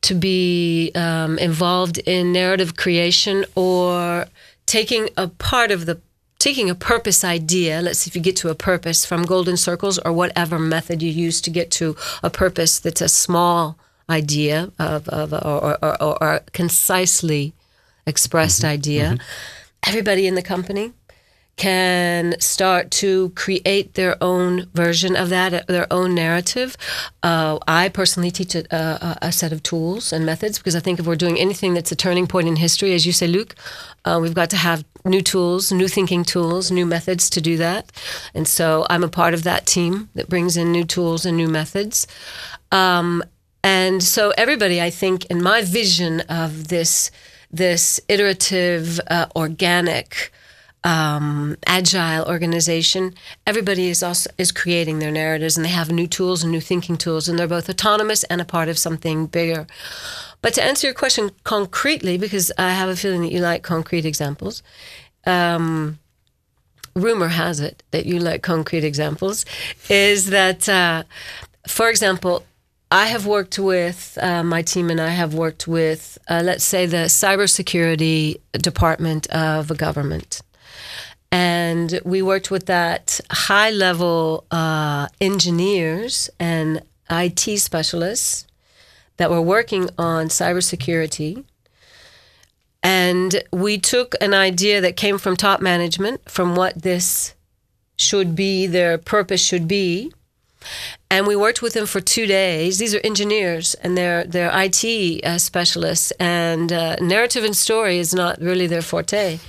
to 0.02 0.16
be 0.16 0.92
um, 0.96 1.38
involved 1.38 2.00
in 2.00 2.34
narrative 2.34 2.76
creation 2.76 3.46
or 3.54 4.26
taking 4.66 5.10
a 5.18 5.28
part 5.28 5.70
of 5.70 5.86
the 5.86 6.02
taking 6.40 6.68
a 6.68 6.76
purpose 6.76 7.24
idea. 7.24 7.80
Let's 7.82 8.00
see 8.00 8.10
if 8.10 8.16
you 8.16 8.24
get 8.24 8.38
to 8.38 8.50
a 8.50 8.56
purpose 8.56 9.06
from 9.06 9.22
golden 9.22 9.58
circles 9.58 10.00
or 10.00 10.14
whatever 10.14 10.58
method 10.58 11.04
you 11.04 11.12
use 11.12 11.42
to 11.42 11.52
get 11.52 11.70
to 11.72 11.96
a 12.24 12.32
purpose 12.32 12.80
that's 12.80 13.02
a 13.02 13.10
small 13.10 13.78
idea 14.10 14.72
of, 14.80 15.08
of 15.10 15.34
or, 15.34 15.78
or, 15.84 16.04
or, 16.04 16.24
or 16.24 16.40
concisely 16.54 17.54
expressed 18.06 18.64
idea. 18.64 19.18
Everybody 19.86 20.28
in 20.28 20.36
the 20.36 20.42
company 20.42 20.94
can 21.58 22.40
start 22.40 22.92
to 22.92 23.32
create 23.32 23.96
their 23.96 24.16
own 24.24 24.70
version 24.76 25.16
of 25.16 25.30
that, 25.30 25.66
their 25.68 25.92
own 25.92 26.14
narrative. 26.14 26.78
Uh, 27.24 27.58
I 27.68 27.90
personally 27.90 28.30
teach 28.30 28.54
a, 28.54 28.64
a, 28.74 29.18
a 29.24 29.32
set 29.32 29.52
of 29.52 29.64
tools 29.64 30.14
and 30.14 30.24
methods 30.24 30.60
because 30.60 30.76
I 30.76 30.80
think 30.80 31.00
if 31.00 31.08
we're 31.08 31.16
doing 31.16 31.40
anything 31.40 31.74
that's 31.74 31.92
a 31.92 31.96
turning 31.96 32.28
point 32.28 32.48
in 32.48 32.58
history, 32.58 32.94
as 32.94 33.08
you 33.08 33.12
say, 33.12 33.26
Luc, 33.26 33.56
uh, 34.06 34.20
we've 34.22 34.36
got 34.36 34.52
to 34.52 34.56
have 34.56 34.86
new 35.04 35.22
tools, 35.22 35.72
new 35.72 35.88
thinking 35.88 36.24
tools, 36.24 36.70
new 36.70 36.86
methods 36.86 37.28
to 37.32 37.42
do 37.42 37.58
that. 37.58 37.92
And 38.36 38.48
so 38.48 38.86
I'm 38.90 39.04
a 39.04 39.10
part 39.10 39.34
of 39.34 39.44
that 39.44 39.66
team 39.66 40.10
that 40.14 40.30
brings 40.30 40.58
in 40.58 40.72
new 40.72 40.84
tools 40.84 41.26
and 41.26 41.36
new 41.36 41.48
methods. 41.48 42.06
Um, 42.72 43.24
and 43.64 44.04
so 44.04 44.34
everybody, 44.38 44.82
I 44.82 44.90
think, 44.90 45.26
in 45.26 45.42
my 45.42 45.62
vision 45.64 46.22
of 46.22 46.68
this 46.68 47.12
this 47.50 48.00
iterative, 48.10 49.00
uh, 49.10 49.28
organic, 49.36 50.32
um, 50.84 51.58
agile 51.66 52.26
organization, 52.26 53.14
everybody 53.46 53.90
is 53.90 54.04
also 54.04 54.30
is 54.38 54.52
creating 54.52 55.00
their 55.00 55.12
narratives, 55.12 55.58
and 55.58 55.66
they 55.66 55.70
have 55.70 55.92
new 55.92 56.08
tools 56.08 56.44
and 56.44 56.52
new 56.52 56.62
thinking 56.62 56.98
tools, 56.98 57.28
and 57.28 57.38
they're 57.38 57.48
both 57.48 57.70
autonomous 57.70 58.24
and 58.26 58.42
a 58.42 58.46
part 58.46 58.70
of 58.70 58.78
something 58.78 59.26
bigger. 59.28 59.68
But 60.42 60.54
to 60.54 60.64
answer 60.64 60.88
your 60.88 60.94
question 60.94 61.32
concretely, 61.44 62.18
because 62.18 62.52
I 62.58 62.72
have 62.72 62.90
a 62.90 62.96
feeling 62.96 63.22
that 63.22 63.32
you 63.32 63.40
like 63.40 63.64
concrete 63.64 64.06
examples, 64.06 64.62
um, 65.26 66.00
rumor 66.96 67.30
has 67.30 67.60
it 67.60 67.84
that 67.92 68.06
you 68.06 68.20
like 68.20 68.42
concrete 68.42 68.84
examples, 68.84 69.46
is 69.90 70.30
that, 70.30 70.70
uh, 70.70 71.04
for 71.68 71.90
example, 71.90 72.46
I 72.90 73.08
have 73.08 73.26
worked 73.26 73.60
with 73.60 74.18
uh, 74.22 74.44
my 74.44 74.62
team, 74.62 74.90
and 74.90 75.02
I 75.02 75.10
have 75.10 75.34
worked 75.34 75.68
with, 75.68 76.18
uh, 76.30 76.42
let's 76.44 76.64
say, 76.64 76.86
the 76.86 77.08
cybersecurity 77.08 78.40
department 78.54 79.28
of 79.28 79.70
a 79.70 79.76
government. 79.76 80.42
And 81.30 82.00
we 82.06 82.22
worked 82.22 82.50
with 82.50 82.68
that 82.68 83.20
high 83.30 83.72
level 83.72 84.46
uh, 84.52 85.10
engineers 85.20 86.30
and 86.40 86.82
IT 87.10 87.60
specialists 87.60 88.48
that 89.18 89.30
were 89.30 89.42
working 89.42 89.90
on 89.98 90.28
cybersecurity. 90.28 91.44
And 92.82 93.44
we 93.52 93.78
took 93.78 94.16
an 94.22 94.34
idea 94.34 94.80
that 94.80 94.96
came 94.96 95.18
from 95.18 95.36
top 95.36 95.60
management, 95.60 96.30
from 96.30 96.56
what 96.56 96.84
this 96.84 97.36
should 97.98 98.36
be, 98.36 98.66
their 98.68 98.98
purpose 98.98 99.44
should 99.44 99.68
be. 99.68 100.14
And 101.10 101.26
we 101.26 101.36
worked 101.36 101.62
with 101.62 101.74
them 101.74 101.86
for 101.86 102.02
two 102.02 102.26
days. 102.26 102.80
These 102.80 102.94
are 102.94 103.02
engineers 103.04 103.76
and 103.76 103.98
they're, 103.98 104.26
they're 104.26 104.52
IT 104.54 105.24
uh, 105.24 105.38
specialists, 105.38 106.12
and 106.20 106.74
uh, 106.74 106.98
narrative 106.98 107.44
and 107.44 107.56
story 107.56 107.98
is 107.98 108.14
not 108.14 108.42
really 108.42 108.68
their 108.68 108.82
forte 108.82 109.40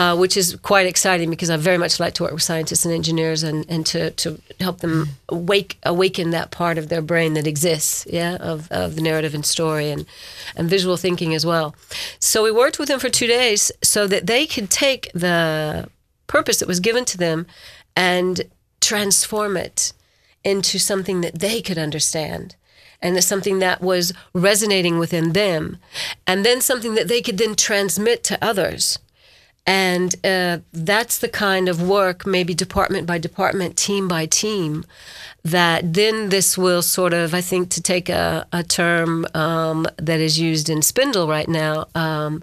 uh, 0.00 0.16
which 0.16 0.36
is 0.36 0.56
quite 0.62 0.86
exciting 0.86 1.28
because 1.28 1.50
I 1.50 1.58
very 1.58 1.76
much 1.76 2.00
like 2.00 2.14
to 2.14 2.22
work 2.22 2.32
with 2.32 2.42
scientists 2.42 2.84
and 2.84 2.94
engineers 2.94 3.42
and, 3.42 3.66
and 3.68 3.84
to, 3.86 4.10
to 4.12 4.40
help 4.58 4.78
them 4.78 5.10
wake 5.30 5.78
awaken 5.82 6.30
that 6.30 6.50
part 6.50 6.78
of 6.78 6.88
their 6.88 7.02
brain 7.02 7.34
that 7.34 7.46
exists, 7.46 8.06
yeah, 8.08 8.36
of, 8.36 8.70
of 8.70 8.94
the 8.96 9.02
narrative 9.02 9.34
and 9.34 9.44
story 9.44 9.90
and, 9.90 10.06
and 10.56 10.70
visual 10.70 10.96
thinking 10.96 11.34
as 11.34 11.44
well. 11.44 11.74
So 12.18 12.42
we 12.42 12.50
worked 12.50 12.78
with 12.78 12.88
them 12.88 13.00
for 13.00 13.10
two 13.10 13.26
days 13.26 13.72
so 13.82 14.06
that 14.06 14.26
they 14.26 14.46
could 14.46 14.70
take 14.70 15.10
the 15.12 15.88
purpose 16.28 16.60
that 16.60 16.68
was 16.68 16.80
given 16.80 17.04
to 17.04 17.18
them 17.18 17.46
and 17.94 18.42
transform 18.80 19.56
it 19.56 19.92
into 20.44 20.78
something 20.78 21.20
that 21.20 21.38
they 21.38 21.60
could 21.60 21.78
understand 21.78 22.56
and 23.02 23.22
something 23.24 23.58
that 23.60 23.80
was 23.80 24.12
resonating 24.34 24.98
within 24.98 25.32
them 25.32 25.78
and 26.26 26.44
then 26.44 26.60
something 26.60 26.94
that 26.94 27.08
they 27.08 27.22
could 27.22 27.38
then 27.38 27.54
transmit 27.54 28.22
to 28.24 28.42
others 28.44 28.98
and 29.66 30.14
uh, 30.24 30.58
that's 30.72 31.18
the 31.18 31.28
kind 31.28 31.68
of 31.68 31.86
work, 31.86 32.26
maybe 32.26 32.54
department 32.54 33.06
by 33.06 33.18
department, 33.18 33.76
team 33.76 34.08
by 34.08 34.26
team, 34.26 34.84
that 35.44 35.94
then 35.94 36.30
this 36.30 36.58
will 36.58 36.82
sort 36.82 37.12
of, 37.12 37.34
I 37.34 37.40
think, 37.40 37.70
to 37.70 37.82
take 37.82 38.08
a, 38.08 38.46
a 38.52 38.62
term 38.62 39.26
um, 39.34 39.86
that 39.96 40.18
is 40.20 40.40
used 40.40 40.68
in 40.68 40.82
Spindle 40.82 41.28
right 41.28 41.48
now 41.48 41.86
um, 41.94 42.42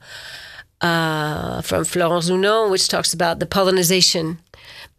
uh, 0.82 1.62
from 1.62 1.84
Florence 1.86 2.30
Zunon, 2.30 2.72
which 2.72 2.88
talks 2.88 3.14
about 3.14 3.40
the 3.40 3.46
pollinization. 3.46 4.38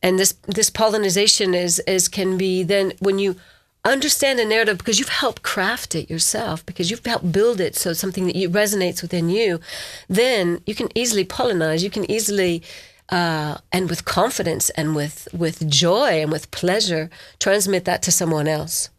And 0.02 0.19
this, 0.19 0.33
this 0.47 0.71
pollinization 0.71 1.55
is, 1.55 1.81
is 1.81 2.09
can 2.09 2.38
be 2.38 2.62
then 2.62 2.93
when 3.00 3.19
you 3.19 3.37
understand 3.85 4.38
a 4.40 4.45
narrative 4.45 4.78
because 4.78 4.99
you've 4.99 5.09
helped 5.09 5.43
craft 5.43 5.95
it 5.95 6.11
yourself, 6.11 6.64
because 6.67 6.90
you've 6.90 7.05
helped 7.05 7.33
build 7.33 7.61
it 7.61 7.75
so 7.76 7.93
something 7.93 8.26
that 8.26 8.37
you, 8.37 8.49
resonates 8.49 9.02
within 9.02 9.28
you, 9.28 9.61
then 10.09 10.61
you 10.67 10.75
can 10.75 10.88
easily 10.95 11.25
pollinize. 11.25 11.83
You 11.83 11.90
can 11.90 12.09
easily, 12.11 12.62
uh, 13.09 13.59
and 13.73 13.88
with 13.88 14.05
confidence 14.05 14.71
and 14.71 14.95
with 14.95 15.28
with 15.33 15.69
joy 15.69 16.21
and 16.23 16.31
with 16.31 16.50
pleasure, 16.50 17.11
transmit 17.38 17.85
that 17.85 18.02
to 18.02 18.12
someone 18.12 18.49
else. 18.49 18.90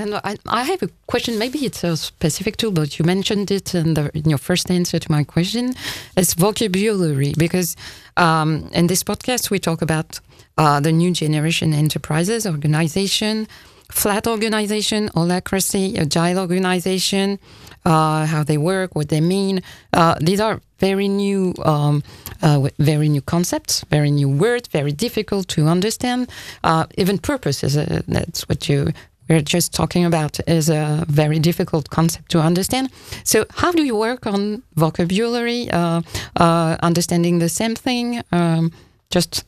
And 0.00 0.14
I, 0.14 0.36
I 0.46 0.62
have 0.64 0.82
a 0.82 0.88
question. 1.06 1.38
Maybe 1.38 1.58
it's 1.66 1.84
a 1.84 1.94
specific 1.94 2.56
tool, 2.56 2.70
but 2.70 2.98
you 2.98 3.04
mentioned 3.04 3.50
it 3.50 3.74
in, 3.74 3.92
the, 3.94 4.10
in 4.14 4.30
your 4.30 4.38
first 4.38 4.70
answer 4.70 4.98
to 4.98 5.12
my 5.12 5.24
question. 5.24 5.74
It's 6.16 6.32
vocabulary 6.32 7.34
because 7.36 7.76
um, 8.16 8.70
in 8.72 8.86
this 8.86 9.04
podcast 9.04 9.50
we 9.50 9.58
talk 9.58 9.82
about 9.82 10.18
uh, 10.56 10.80
the 10.80 10.90
new 10.90 11.10
generation 11.10 11.74
enterprises 11.74 12.46
organization 12.46 13.46
flat 13.90 14.26
organization, 14.26 15.08
holacracy, 15.10 15.98
agile 15.98 16.38
organization, 16.38 17.38
uh, 17.84 18.26
how 18.26 18.44
they 18.44 18.58
work, 18.58 18.94
what 18.94 19.08
they 19.08 19.20
mean. 19.20 19.62
Uh, 19.92 20.14
these 20.20 20.40
are 20.40 20.60
very 20.78 21.08
new, 21.08 21.54
um, 21.64 22.02
uh, 22.42 22.68
very 22.78 23.08
new 23.08 23.20
concepts, 23.20 23.84
very 23.90 24.10
new 24.10 24.28
words, 24.28 24.68
very 24.68 24.92
difficult 24.92 25.48
to 25.48 25.66
understand. 25.66 26.30
Uh, 26.64 26.86
even 26.96 27.18
purpose 27.18 27.62
is 27.64 27.76
a, 27.76 28.02
that's 28.06 28.48
what 28.48 28.68
you 28.68 28.92
we're 29.30 29.40
just 29.40 29.72
talking 29.72 30.04
about 30.04 30.40
is 30.48 30.68
a 30.68 31.04
very 31.08 31.38
difficult 31.38 31.88
concept 31.88 32.30
to 32.32 32.40
understand. 32.40 32.90
So, 33.24 33.46
how 33.50 33.70
do 33.70 33.82
you 33.84 33.96
work 33.96 34.26
on 34.26 34.62
vocabulary, 34.74 35.70
uh, 35.70 36.02
uh, 36.36 36.76
understanding 36.82 37.38
the 37.38 37.48
same 37.48 37.76
thing, 37.76 38.22
um, 38.32 38.72
just 39.10 39.44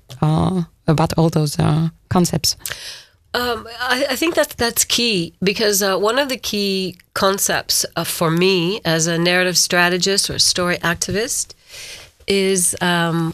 about 0.86 1.12
all 1.18 1.28
those 1.28 1.56
concepts? 2.08 2.56
Um, 3.34 3.66
I, 3.80 4.06
I, 4.10 4.16
think 4.16 4.34
that's 4.34 4.54
that's 4.54 4.84
key 4.84 5.32
because 5.42 5.82
uh, 5.82 5.96
one 5.96 6.18
of 6.18 6.28
the 6.28 6.36
key 6.36 6.98
concepts 7.14 7.86
uh, 7.96 8.04
for 8.04 8.30
me 8.30 8.82
as 8.84 9.06
a 9.06 9.16
narrative 9.16 9.56
strategist 9.56 10.28
or 10.28 10.38
story 10.38 10.76
activist 10.76 11.54
is 12.26 12.76
um, 12.82 13.32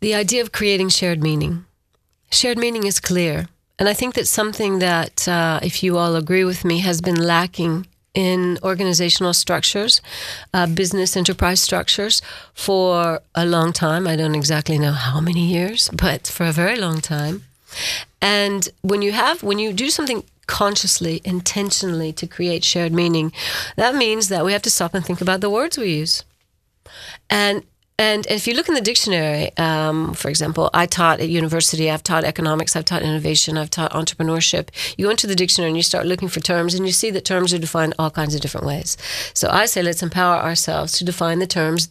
the 0.00 0.16
idea 0.16 0.42
of 0.42 0.50
creating 0.50 0.88
shared 0.88 1.22
meaning. 1.22 1.64
Shared 2.32 2.58
meaning 2.58 2.86
is 2.86 2.98
clear, 2.98 3.46
and 3.78 3.88
I 3.88 3.94
think 3.94 4.14
that's 4.14 4.30
something 4.30 4.78
that, 4.78 5.26
uh, 5.26 5.60
if 5.62 5.82
you 5.82 5.96
all 5.96 6.14
agree 6.16 6.44
with 6.44 6.64
me, 6.64 6.78
has 6.80 7.00
been 7.00 7.20
lacking 7.20 7.86
in 8.14 8.58
organizational 8.62 9.34
structures, 9.34 10.00
uh, 10.52 10.66
business 10.66 11.16
enterprise 11.16 11.60
structures 11.60 12.22
for 12.54 13.20
a 13.34 13.44
long 13.44 13.72
time. 13.72 14.06
I 14.06 14.14
don't 14.14 14.36
exactly 14.36 14.78
know 14.78 14.92
how 14.92 15.20
many 15.20 15.44
years, 15.46 15.90
but 15.92 16.28
for 16.28 16.46
a 16.46 16.52
very 16.52 16.76
long 16.76 17.00
time. 17.00 17.44
And 18.22 18.68
when 18.82 19.02
you 19.02 19.12
have, 19.12 19.42
when 19.42 19.58
you 19.58 19.72
do 19.72 19.90
something 19.90 20.22
consciously, 20.46 21.20
intentionally 21.24 22.12
to 22.12 22.26
create 22.26 22.62
shared 22.62 22.92
meaning, 22.92 23.32
that 23.76 23.94
means 23.96 24.28
that 24.28 24.44
we 24.44 24.52
have 24.52 24.62
to 24.62 24.70
stop 24.70 24.94
and 24.94 25.04
think 25.04 25.20
about 25.20 25.40
the 25.40 25.50
words 25.50 25.76
we 25.76 25.92
use. 25.94 26.22
And 27.28 27.64
and 27.98 28.26
if 28.26 28.46
you 28.46 28.54
look 28.54 28.68
in 28.68 28.74
the 28.74 28.80
dictionary, 28.80 29.56
um, 29.56 30.14
for 30.14 30.28
example, 30.28 30.68
I 30.74 30.86
taught 30.86 31.20
at 31.20 31.28
university, 31.28 31.90
I've 31.90 32.02
taught 32.02 32.24
economics, 32.24 32.74
I've 32.74 32.84
taught 32.84 33.02
innovation, 33.02 33.56
I've 33.56 33.70
taught 33.70 33.92
entrepreneurship. 33.92 34.68
You 34.98 35.06
go 35.06 35.10
into 35.10 35.26
the 35.26 35.36
dictionary 35.36 35.70
and 35.70 35.76
you 35.76 35.82
start 35.82 36.06
looking 36.06 36.28
for 36.28 36.40
terms, 36.40 36.74
and 36.74 36.86
you 36.86 36.92
see 36.92 37.10
that 37.10 37.24
terms 37.24 37.54
are 37.54 37.58
defined 37.58 37.94
all 37.98 38.10
kinds 38.10 38.34
of 38.34 38.40
different 38.40 38.66
ways. 38.66 38.96
So 39.32 39.48
I 39.48 39.66
say 39.66 39.82
let's 39.82 40.02
empower 40.02 40.36
ourselves 40.36 40.98
to 40.98 41.04
define 41.04 41.38
the 41.38 41.46
terms 41.46 41.88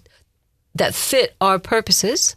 that 0.76 0.94
fit 0.94 1.36
our 1.40 1.60
purposes 1.60 2.36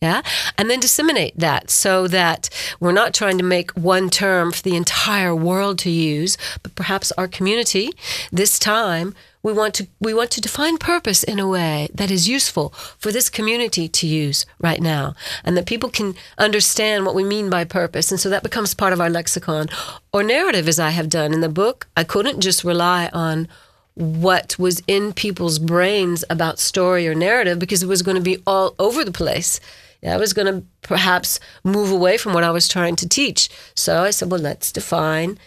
yeah. 0.00 0.22
And 0.56 0.70
then 0.70 0.80
disseminate 0.80 1.38
that 1.38 1.70
so 1.70 2.08
that 2.08 2.48
we're 2.80 2.92
not 2.92 3.12
trying 3.12 3.36
to 3.36 3.44
make 3.44 3.70
one 3.72 4.08
term 4.08 4.50
for 4.50 4.62
the 4.62 4.74
entire 4.74 5.34
world 5.34 5.78
to 5.80 5.90
use, 5.90 6.38
but 6.62 6.74
perhaps 6.74 7.12
our 7.12 7.28
community 7.28 7.90
this 8.32 8.58
time 8.58 9.14
we 9.42 9.52
want 9.52 9.74
to 9.74 9.88
we 10.00 10.12
want 10.12 10.30
to 10.32 10.40
define 10.40 10.76
purpose 10.76 11.22
in 11.22 11.38
a 11.38 11.48
way 11.48 11.88
that 11.94 12.10
is 12.10 12.28
useful 12.28 12.70
for 12.98 13.10
this 13.10 13.30
community 13.30 13.88
to 13.88 14.06
use 14.06 14.44
right 14.58 14.80
now 14.80 15.14
and 15.44 15.56
that 15.56 15.66
people 15.66 15.88
can 15.88 16.14
understand 16.38 17.06
what 17.06 17.14
we 17.14 17.24
mean 17.24 17.48
by 17.48 17.64
purpose. 17.64 18.10
And 18.10 18.20
so 18.20 18.28
that 18.28 18.42
becomes 18.42 18.74
part 18.74 18.92
of 18.92 19.00
our 19.00 19.10
lexicon 19.10 19.68
or 20.12 20.22
narrative 20.22 20.68
as 20.68 20.78
I 20.78 20.90
have 20.90 21.08
done 21.08 21.32
in 21.32 21.40
the 21.40 21.48
book. 21.48 21.88
I 21.96 22.04
couldn't 22.04 22.40
just 22.40 22.64
rely 22.64 23.08
on 23.12 23.48
what 23.94 24.58
was 24.58 24.82
in 24.86 25.12
people's 25.12 25.58
brains 25.58 26.24
about 26.30 26.58
story 26.58 27.08
or 27.08 27.14
narrative 27.14 27.58
because 27.58 27.82
it 27.82 27.88
was 27.88 28.02
going 28.02 28.16
to 28.16 28.22
be 28.22 28.42
all 28.46 28.74
over 28.78 29.04
the 29.04 29.12
place. 29.12 29.60
I 30.02 30.16
was 30.16 30.32
going 30.32 30.46
to 30.46 30.66
perhaps 30.80 31.40
move 31.62 31.90
away 31.90 32.16
from 32.16 32.32
what 32.32 32.44
I 32.44 32.50
was 32.50 32.68
trying 32.68 32.96
to 32.96 33.08
teach. 33.08 33.50
So 33.74 34.02
I 34.02 34.10
said, 34.10 34.30
well, 34.30 34.40
let's 34.40 34.72
define 34.72 35.38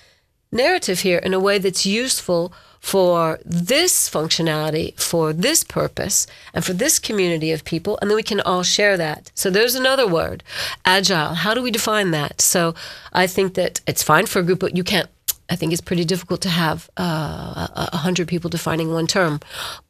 narrative 0.51 0.99
here 0.99 1.17
in 1.17 1.33
a 1.33 1.39
way 1.39 1.57
that's 1.57 1.85
useful 1.85 2.53
for 2.83 3.39
this 3.45 4.09
functionality, 4.09 4.93
for 4.99 5.31
this 5.31 5.63
purpose, 5.63 6.27
and 6.53 6.65
for 6.65 6.73
this 6.73 6.99
community 6.99 7.53
of 7.53 7.63
people, 7.63 7.97
and 8.01 8.09
then 8.09 8.15
we 8.17 8.21
can 8.21 8.41
all 8.41 8.61
share 8.61 8.97
that. 8.97 9.31
So 9.33 9.49
there's 9.49 9.73
another 9.73 10.05
word, 10.05 10.43
agile. 10.83 11.33
How 11.33 11.53
do 11.53 11.61
we 11.63 11.71
define 11.71 12.11
that? 12.11 12.41
So 12.41 12.75
I 13.13 13.25
think 13.25 13.53
that 13.53 13.79
it's 13.87 14.03
fine 14.03 14.25
for 14.25 14.39
a 14.39 14.43
group, 14.43 14.59
but 14.59 14.75
you 14.75 14.83
can't 14.83 15.09
I 15.49 15.55
think 15.55 15.71
it's 15.71 15.81
pretty 15.81 16.05
difficult 16.05 16.41
to 16.41 16.49
have 16.49 16.89
uh, 16.97 17.67
a 17.75 17.89
uh, 17.93 17.97
hundred 17.97 18.27
people 18.27 18.49
defining 18.49 18.91
one 18.91 19.07
term. 19.07 19.39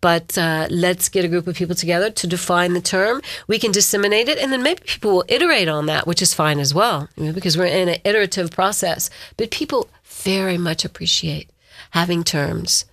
But 0.02 0.38
uh, 0.38 0.68
let's 0.70 1.10
get 1.10 1.26
a 1.26 1.28
group 1.28 1.48
of 1.48 1.56
people 1.56 1.76
together 1.76 2.10
to 2.10 2.28
define 2.28 2.74
the 2.74 2.82
term. 2.82 3.22
We 3.48 3.60
can 3.60 3.72
disseminate 3.72 4.28
it, 4.28 4.40
and 4.40 4.52
then 4.52 4.64
maybe 4.64 4.82
people 4.86 5.12
will 5.12 5.26
iterate 5.28 5.70
on 5.70 5.86
that, 5.86 6.06
which 6.06 6.22
is 6.22 6.34
fine 6.34 6.60
as 6.60 6.74
well, 6.74 7.08
because 7.16 7.58
we're 7.58 7.66
in 7.66 7.88
an 7.88 8.00
iterative 8.04 8.52
process. 8.52 9.10
But 9.38 9.52
people 9.52 9.90
very 10.04 10.58
much 10.58 10.84
appreciate 10.86 11.53
having 11.94 12.24
terms 12.24 12.86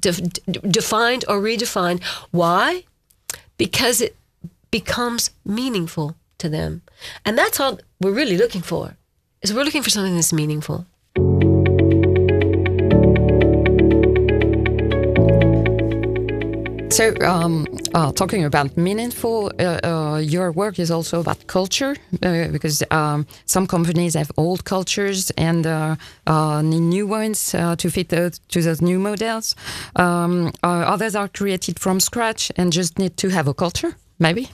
de- 0.00 0.12
defined 0.80 1.24
or 1.28 1.40
redefined. 1.40 2.02
Why? 2.30 2.84
Because 3.56 4.00
it 4.00 4.16
becomes 4.70 5.30
meaningful 5.44 6.16
to 6.38 6.48
them, 6.48 6.82
and 7.24 7.38
that's 7.38 7.60
all 7.60 7.78
we're 8.00 8.12
really 8.12 8.36
looking 8.36 8.62
for. 8.62 8.96
Is 9.40 9.52
we're 9.52 9.64
looking 9.64 9.82
for 9.82 9.90
something 9.90 10.14
that's 10.14 10.32
meaningful. 10.32 10.86
So, 16.92 17.14
um, 17.22 17.66
uh, 17.94 18.12
talking 18.12 18.44
about 18.44 18.76
meaningful, 18.76 19.50
uh, 19.58 19.80
uh, 19.82 20.18
your 20.18 20.52
work 20.52 20.78
is 20.78 20.90
also 20.90 21.20
about 21.20 21.46
culture 21.46 21.96
uh, 22.22 22.48
because 22.48 22.82
um, 22.90 23.26
some 23.46 23.66
companies 23.66 24.12
have 24.12 24.30
old 24.36 24.66
cultures 24.66 25.30
and 25.38 25.66
uh, 25.66 25.96
uh, 26.26 26.60
need 26.60 26.80
new 26.80 27.06
ones 27.06 27.52
to 27.52 27.90
fit 27.90 28.10
to 28.10 28.60
those 28.60 28.82
new 28.82 28.98
models. 28.98 29.56
Um, 29.96 30.52
others 30.62 31.16
are 31.16 31.28
created 31.28 31.80
from 31.80 31.98
scratch 31.98 32.52
and 32.56 32.70
just 32.70 32.98
need 32.98 33.16
to 33.16 33.30
have 33.30 33.48
a 33.48 33.54
culture. 33.54 33.96
Maybe. 34.18 34.50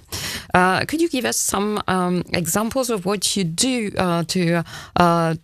could 0.54 1.00
you 1.00 1.08
give 1.08 1.24
us 1.24 1.36
some 1.36 1.82
um, 1.88 2.22
examples 2.32 2.88
of 2.88 3.04
what 3.04 3.36
you 3.36 3.42
do 3.42 3.90
to 3.90 4.62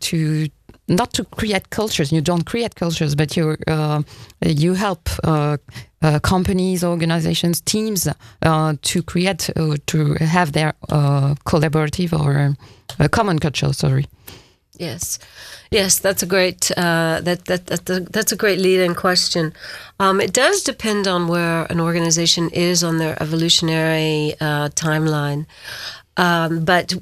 to 0.01 0.49
not 0.89 1.13
to 1.15 1.25
create 1.25 1.71
cultures. 1.71 2.13
You 2.13 2.21
don't 2.21 2.45
create 2.45 2.75
cultures, 2.75 3.15
but 3.15 3.37
you 3.37 3.57
uh, 3.67 4.03
you 4.45 4.75
help 4.75 5.09
uh, 5.25 5.57
uh, 6.03 6.19
companies, 6.21 6.85
organizations, 6.85 7.61
teams 7.63 8.09
uh, 8.43 8.75
to 8.83 9.03
create 9.03 9.51
uh, 9.57 9.77
to 9.87 10.15
have 10.15 10.53
their 10.53 10.75
uh, 10.91 11.35
collaborative 11.47 12.13
or 12.13 12.57
common 13.09 13.39
culture. 13.39 13.73
Sorry. 13.73 14.07
Yes, 14.77 15.21
yes, 15.71 16.01
that's 16.01 16.23
a 16.23 16.27
great 16.27 16.73
that, 16.77 17.45
that 17.47 17.67
that 17.67 18.13
that's 18.13 18.33
a 18.33 18.37
great 18.37 18.59
lead-in 18.59 18.95
question. 18.95 19.53
Um, 20.01 20.21
it 20.21 20.33
does 20.33 20.65
depend 20.65 21.07
on 21.07 21.29
where 21.29 21.67
an 21.71 21.81
organization 21.81 22.51
is 22.51 22.83
on 22.83 22.99
their 22.99 23.17
evolutionary 23.23 24.35
timeline. 24.41 25.47
Um, 26.17 26.65
but 26.65 26.95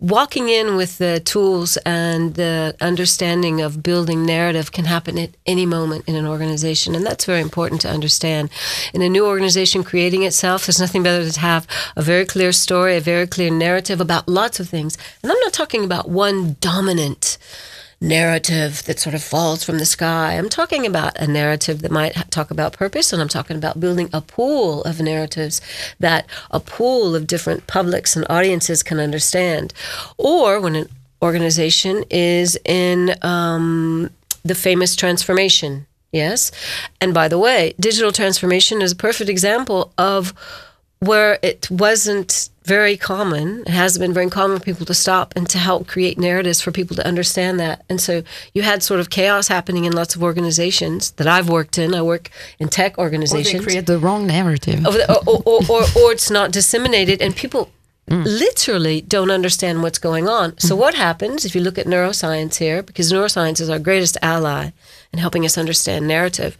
walking 0.00 0.48
in 0.48 0.76
with 0.76 0.98
the 0.98 1.20
tools 1.20 1.76
and 1.78 2.34
the 2.34 2.76
understanding 2.80 3.60
of 3.60 3.82
building 3.82 4.26
narrative 4.26 4.72
can 4.72 4.84
happen 4.84 5.18
at 5.18 5.30
any 5.46 5.66
moment 5.66 6.04
in 6.08 6.16
an 6.16 6.26
organization. 6.26 6.94
And 6.94 7.06
that's 7.06 7.24
very 7.24 7.40
important 7.40 7.80
to 7.82 7.90
understand. 7.90 8.50
In 8.92 9.02
a 9.02 9.08
new 9.08 9.26
organization 9.26 9.84
creating 9.84 10.24
itself, 10.24 10.66
there's 10.66 10.80
nothing 10.80 11.02
better 11.02 11.22
than 11.22 11.32
to 11.32 11.40
have 11.40 11.66
a 11.96 12.02
very 12.02 12.26
clear 12.26 12.52
story, 12.52 12.96
a 12.96 13.00
very 13.00 13.26
clear 13.26 13.50
narrative 13.50 14.00
about 14.00 14.28
lots 14.28 14.58
of 14.58 14.68
things. 14.68 14.98
And 15.22 15.30
I'm 15.30 15.40
not 15.40 15.52
talking 15.52 15.84
about 15.84 16.08
one 16.08 16.56
dominant 16.60 17.38
narrative 18.02 18.82
that 18.84 18.98
sort 18.98 19.14
of 19.14 19.22
falls 19.22 19.62
from 19.62 19.78
the 19.78 19.86
sky. 19.86 20.32
I'm 20.34 20.48
talking 20.48 20.84
about 20.84 21.18
a 21.18 21.26
narrative 21.26 21.82
that 21.82 21.90
might 21.90 22.14
talk 22.30 22.50
about 22.50 22.72
purpose, 22.72 23.12
and 23.12 23.22
I'm 23.22 23.28
talking 23.28 23.56
about 23.56 23.80
building 23.80 24.10
a 24.12 24.20
pool 24.20 24.82
of 24.82 25.00
narratives 25.00 25.60
that 26.00 26.26
a 26.50 26.60
pool 26.60 27.14
of 27.14 27.26
different 27.26 27.66
publics 27.66 28.16
and 28.16 28.26
audiences 28.28 28.82
can 28.82 28.98
understand. 28.98 29.72
Or 30.18 30.60
when 30.60 30.74
an 30.74 30.88
organization 31.22 32.04
is 32.10 32.58
in 32.64 33.14
um, 33.22 34.10
the 34.44 34.56
famous 34.56 34.96
transformation, 34.96 35.86
yes? 36.10 36.50
And 37.00 37.14
by 37.14 37.28
the 37.28 37.38
way, 37.38 37.74
digital 37.78 38.10
transformation 38.10 38.82
is 38.82 38.92
a 38.92 38.96
perfect 38.96 39.30
example 39.30 39.92
of 39.96 40.34
where 40.98 41.38
it 41.42 41.70
wasn't 41.70 42.50
very 42.64 42.96
common, 42.96 43.62
it 43.62 43.68
hasn't 43.68 44.00
been 44.00 44.12
very 44.12 44.30
common 44.30 44.58
for 44.58 44.64
people 44.64 44.86
to 44.86 44.94
stop 44.94 45.34
and 45.36 45.48
to 45.48 45.58
help 45.58 45.86
create 45.86 46.18
narratives 46.18 46.60
for 46.60 46.70
people 46.70 46.94
to 46.96 47.06
understand 47.06 47.58
that. 47.60 47.84
And 47.88 48.00
so 48.00 48.22
you 48.54 48.62
had 48.62 48.82
sort 48.82 49.00
of 49.00 49.10
chaos 49.10 49.48
happening 49.48 49.84
in 49.84 49.92
lots 49.92 50.14
of 50.14 50.22
organizations 50.22 51.10
that 51.12 51.26
I've 51.26 51.48
worked 51.48 51.78
in. 51.78 51.94
I 51.94 52.02
work 52.02 52.30
in 52.58 52.68
tech 52.68 52.98
organizations. 52.98 53.54
Or 53.54 53.58
they 53.58 53.64
create 53.64 53.86
the 53.86 53.98
wrong 53.98 54.26
narrative. 54.26 54.86
Or, 54.86 54.94
or, 55.26 55.42
or, 55.46 55.62
or, 55.68 55.82
or 55.96 56.12
it's 56.12 56.30
not 56.30 56.52
disseminated, 56.52 57.20
and 57.20 57.34
people 57.34 57.70
Mm. 58.10 58.24
literally 58.24 59.00
don't 59.00 59.30
understand 59.30 59.80
what's 59.80 59.98
going 59.98 60.28
on. 60.28 60.58
So, 60.58 60.74
mm. 60.74 60.80
what 60.80 60.94
happens 60.94 61.44
if 61.44 61.54
you 61.54 61.60
look 61.60 61.78
at 61.78 61.86
neuroscience 61.86 62.56
here? 62.56 62.82
Because 62.82 63.12
neuroscience 63.12 63.60
is 63.60 63.70
our 63.70 63.78
greatest 63.78 64.18
ally 64.20 64.72
in 65.12 65.20
helping 65.20 65.44
us 65.44 65.56
understand 65.56 66.08
narrative 66.08 66.58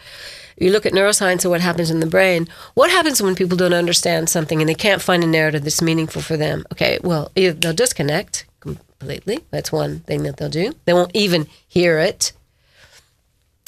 you 0.57 0.71
look 0.71 0.87
at 0.87 0.93
neuroscience 0.93 1.45
and 1.45 1.51
what 1.51 1.61
happens 1.61 1.91
in 1.91 2.01
the 2.01 2.07
brain. 2.07 2.49
What 2.75 2.91
happens 2.91 3.23
when 3.23 3.35
people 3.35 3.57
don't 3.57 3.73
understand 3.73 4.29
something 4.29 4.61
and 4.61 4.69
they 4.69 4.75
can't 4.75 5.03
find 5.03 5.25
a 5.25 5.27
narrative 5.27 5.65
that's 5.65 5.83
meaningful 5.83 6.23
for 6.23 6.37
them? 6.37 6.65
Okay, 6.73 6.99
well, 7.03 7.31
they'll 7.35 7.73
disconnect 7.73 8.45
completely. 8.61 9.41
That's 9.51 9.73
one 9.73 10.01
thing 10.01 10.23
that 10.25 10.37
they'll 10.37 10.49
do. 10.49 10.75
They 10.85 10.93
won't 10.93 11.15
even 11.15 11.47
hear 11.67 11.99
it. 11.99 12.33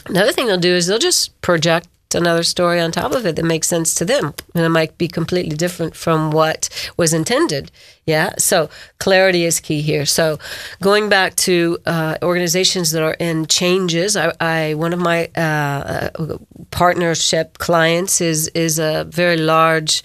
Another 0.06 0.32
thing 0.32 0.46
they'll 0.46 0.58
do 0.58 0.74
is 0.74 0.86
they'll 0.86 0.98
just 0.98 1.40
project 1.40 1.88
another 2.14 2.42
story 2.42 2.80
on 2.80 2.92
top 2.92 3.12
of 3.12 3.26
it 3.26 3.36
that 3.36 3.44
makes 3.44 3.68
sense 3.68 3.94
to 3.96 4.04
them. 4.04 4.34
And 4.54 4.64
it 4.64 4.68
might 4.68 4.96
be 4.98 5.08
completely 5.08 5.56
different 5.56 5.94
from 5.94 6.30
what 6.30 6.68
was 6.96 7.12
intended. 7.12 7.70
Yeah. 8.06 8.34
So 8.38 8.68
clarity 8.98 9.44
is 9.44 9.60
key 9.60 9.80
here. 9.80 10.06
So 10.06 10.38
going 10.82 11.08
back 11.08 11.36
to 11.36 11.78
uh, 11.86 12.18
organizations 12.22 12.90
that 12.92 13.02
are 13.02 13.14
in 13.14 13.46
changes, 13.46 14.16
I, 14.16 14.32
I 14.40 14.74
one 14.74 14.92
of 14.92 14.98
my 14.98 15.30
uh, 15.36 16.10
uh 16.18 16.38
partnership 16.70 17.58
clients 17.58 18.20
is 18.20 18.48
is 18.48 18.78
a 18.78 19.04
very 19.04 19.36
large 19.36 20.02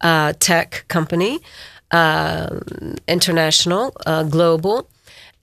uh, 0.00 0.32
tech 0.38 0.84
company, 0.88 1.40
uh, 1.90 2.60
international, 3.06 3.96
uh, 4.06 4.24
global 4.24 4.88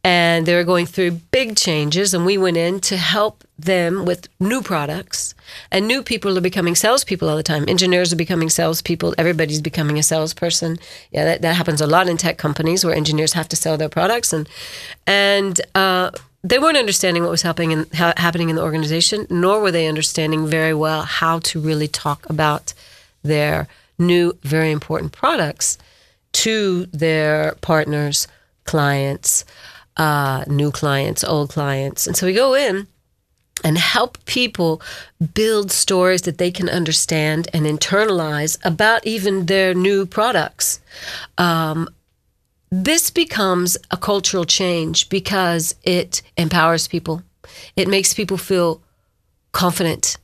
and 0.04 0.46
they 0.46 0.54
were 0.54 0.64
going 0.64 0.86
through 0.86 1.12
big 1.32 1.56
changes 1.56 2.14
and 2.14 2.26
we 2.26 2.38
went 2.38 2.58
in 2.58 2.80
to 2.82 2.98
help 2.98 3.44
them 3.58 4.06
with 4.06 4.28
new 4.40 4.62
products 4.62 5.34
and 5.72 5.88
new 5.88 6.04
people 6.04 6.38
are 6.38 6.42
becoming 6.42 6.76
salespeople 6.76 7.30
all 7.30 7.36
the 7.36 7.44
time. 7.44 7.66
Engineers 7.68 8.14
are 8.14 8.18
becoming 8.18 8.50
salespeople. 8.50 9.14
Everybody's 9.18 9.62
becoming 9.62 9.98
a 10.00 10.04
salesperson. 10.04 10.80
Yeah 11.12 11.26
that, 11.26 11.42
that 11.42 11.56
happens 11.56 11.82
a 11.82 11.88
lot 11.88 12.08
in 12.08 12.18
tech 12.18 12.38
companies 12.38 12.84
where 12.84 12.96
engineers 12.96 13.34
have 13.34 13.48
to 13.50 13.56
sell 13.56 13.78
their 13.78 13.90
products. 13.90 14.34
And 14.34 14.48
and 15.08 15.60
uh, 15.76 16.12
they 16.44 16.60
weren't 16.60 16.78
understanding 16.78 17.24
what 17.24 17.32
was 17.32 17.42
happening 17.42 17.72
in, 17.72 17.86
ha- 17.94 18.14
happening 18.18 18.50
in 18.50 18.56
the 18.56 18.64
organization 18.64 19.28
nor 19.30 19.62
were 19.62 19.72
they 19.72 19.88
understanding 19.88 20.48
very 20.48 20.74
well 20.74 21.04
how 21.04 21.40
to 21.40 21.60
really 21.60 21.88
talk 21.88 22.30
about 22.30 22.74
their 23.24 23.68
new 23.98 24.38
very 24.42 24.72
important 24.72 25.12
products 25.12 25.78
to 26.34 26.86
their 26.88 27.56
partners 27.62 28.28
clients 28.66 29.46
uh, 29.98 30.44
new 30.48 30.72
clients, 30.72 31.24
old 31.24 31.50
clients. 31.50 32.08
And 32.08 32.16
so 32.16 32.26
we 32.26 32.34
go 32.34 32.56
in 32.56 32.88
and 33.64 33.78
help 33.78 34.24
people 34.26 34.82
build 35.34 35.72
stories 35.72 36.24
that 36.24 36.38
they 36.38 36.52
can 36.52 36.70
understand 36.70 37.48
and 37.54 37.66
internalize 37.66 38.58
about 38.66 39.06
even 39.06 39.46
their 39.46 39.74
new 39.74 40.06
products. 40.06 40.80
Um, 41.38 41.88
this 42.72 43.10
becomes 43.10 43.78
a 43.92 43.98
cultural 43.98 44.46
change 44.46 45.10
because 45.10 45.76
it 45.84 46.22
empowers 46.38 46.88
people, 46.88 47.22
it 47.76 47.88
makes 47.88 48.14
people 48.14 48.38
feel 48.38 48.82
confident, 49.52 50.18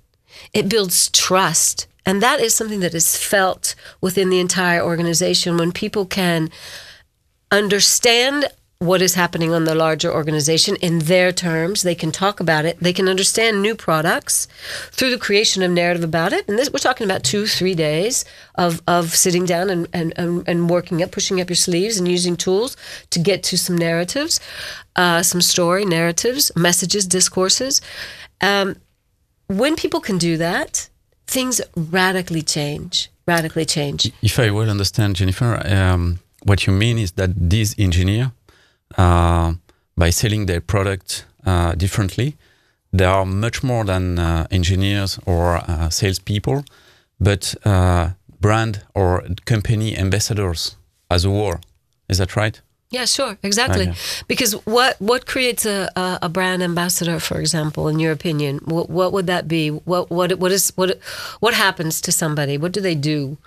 it 0.54 0.68
builds 0.68 1.10
trust. 1.12 1.86
And 2.06 2.24
that 2.24 2.40
is 2.40 2.56
something 2.56 2.80
that 2.80 2.96
is 2.96 3.16
felt 3.16 3.76
within 4.02 4.30
the 4.30 4.40
entire 4.40 4.82
organization 4.82 5.58
when 5.58 5.72
people 5.72 6.08
can 6.08 6.50
understand 7.52 8.46
what 8.82 9.02
is 9.02 9.16
happening 9.16 9.52
on 9.52 9.66
the 9.66 9.76
larger 9.76 10.10
organization 10.10 10.78
in 10.78 11.00
their 11.00 11.34
terms. 11.34 11.82
They 11.82 11.96
can 11.96 12.14
talk 12.14 12.40
about 12.40 12.64
it. 12.64 12.80
They 12.80 12.94
can 12.94 13.10
understand 13.10 13.62
new 13.62 13.76
products 13.76 14.48
through 14.92 15.10
the 15.10 15.18
creation 15.18 15.62
of 15.62 15.70
narrative 15.70 16.02
about 16.02 16.32
it. 16.32 16.48
And 16.48 16.58
this, 16.58 16.72
we're 16.72 16.80
talking 16.80 17.04
about 17.04 17.26
two, 17.26 17.46
three 17.46 17.76
days 17.76 18.24
of, 18.56 18.82
of 18.88 19.14
sitting 19.14 19.44
down 19.44 19.70
and, 19.70 19.90
and, 19.92 20.14
and, 20.16 20.48
and 20.48 20.70
working 20.70 21.04
up, 21.04 21.12
pushing 21.12 21.42
up 21.42 21.50
your 21.50 21.58
sleeves 21.58 21.98
and 21.98 22.08
using 22.08 22.38
tools 22.38 22.78
to 23.10 23.20
get 23.20 23.44
to 23.44 23.58
some 23.58 23.78
narratives, 23.78 24.40
uh, 24.96 25.24
some 25.24 25.42
story 25.42 25.84
narratives, 25.84 26.50
messages, 26.56 27.06
discourses. 27.06 27.82
Um, 28.40 28.78
when 29.48 29.76
people 29.76 30.00
can 30.00 30.18
do 30.18 30.38
that, 30.38 30.88
things 31.28 31.60
radically 31.76 32.44
change. 32.44 33.10
Radically 33.28 33.66
change. 33.66 34.10
If 34.22 34.40
I 34.40 34.52
well 34.52 34.70
understand, 34.70 35.18
Jenifer, 35.18 35.70
um, 35.70 36.20
what 36.44 36.66
you 36.66 36.72
mean 36.72 36.98
is 36.98 37.12
that 37.14 37.32
this 37.36 37.76
engineer 37.78 38.24
uh, 38.24 38.39
by 38.98 40.10
selling 40.10 40.46
their 40.46 40.62
product 40.62 41.26
uh, 41.46 41.74
differently. 41.76 42.36
They 42.92 43.06
are 43.06 43.26
much 43.26 43.64
more 43.64 43.86
than 43.86 44.18
uh, 44.18 44.48
engineers 44.50 45.20
or 45.26 45.58
uh, 45.58 45.90
salespeople, 45.90 46.64
but 47.20 47.54
uh, 47.66 48.12
brand 48.40 48.82
or 48.96 49.24
company 49.46 49.98
ambassadors 49.98 50.76
as 51.10 51.26
a 51.26 51.30
war. 51.30 51.60
Is 52.08 52.18
that 52.18 52.36
right? 52.36 52.60
Yeah, 52.92 53.06
sure, 53.06 53.38
exactly. 53.44 53.90
Okay. 53.90 53.98
Because 54.28 54.54
what 54.66 55.00
what 55.00 55.28
creates 55.28 55.66
a, 55.66 55.92
a, 55.96 56.20
a, 56.24 56.30
brand 56.30 56.64
ambassador, 56.64 57.20
for 57.20 57.40
example, 57.40 57.88
in 57.88 58.00
your 58.00 58.12
opinion? 58.12 58.62
What, 58.66 58.90
what 58.90 59.14
would 59.14 59.28
that 59.28 59.48
be? 59.48 59.70
What 59.70 60.10
what 60.10 60.40
what 60.40 60.52
is 60.52 60.74
what 60.76 60.98
what 61.40 61.54
happens 61.54 62.02
to 62.02 62.12
somebody? 62.12 62.58
What 62.58 62.72
do 62.72 62.82
they 62.82 62.96
do? 62.96 63.38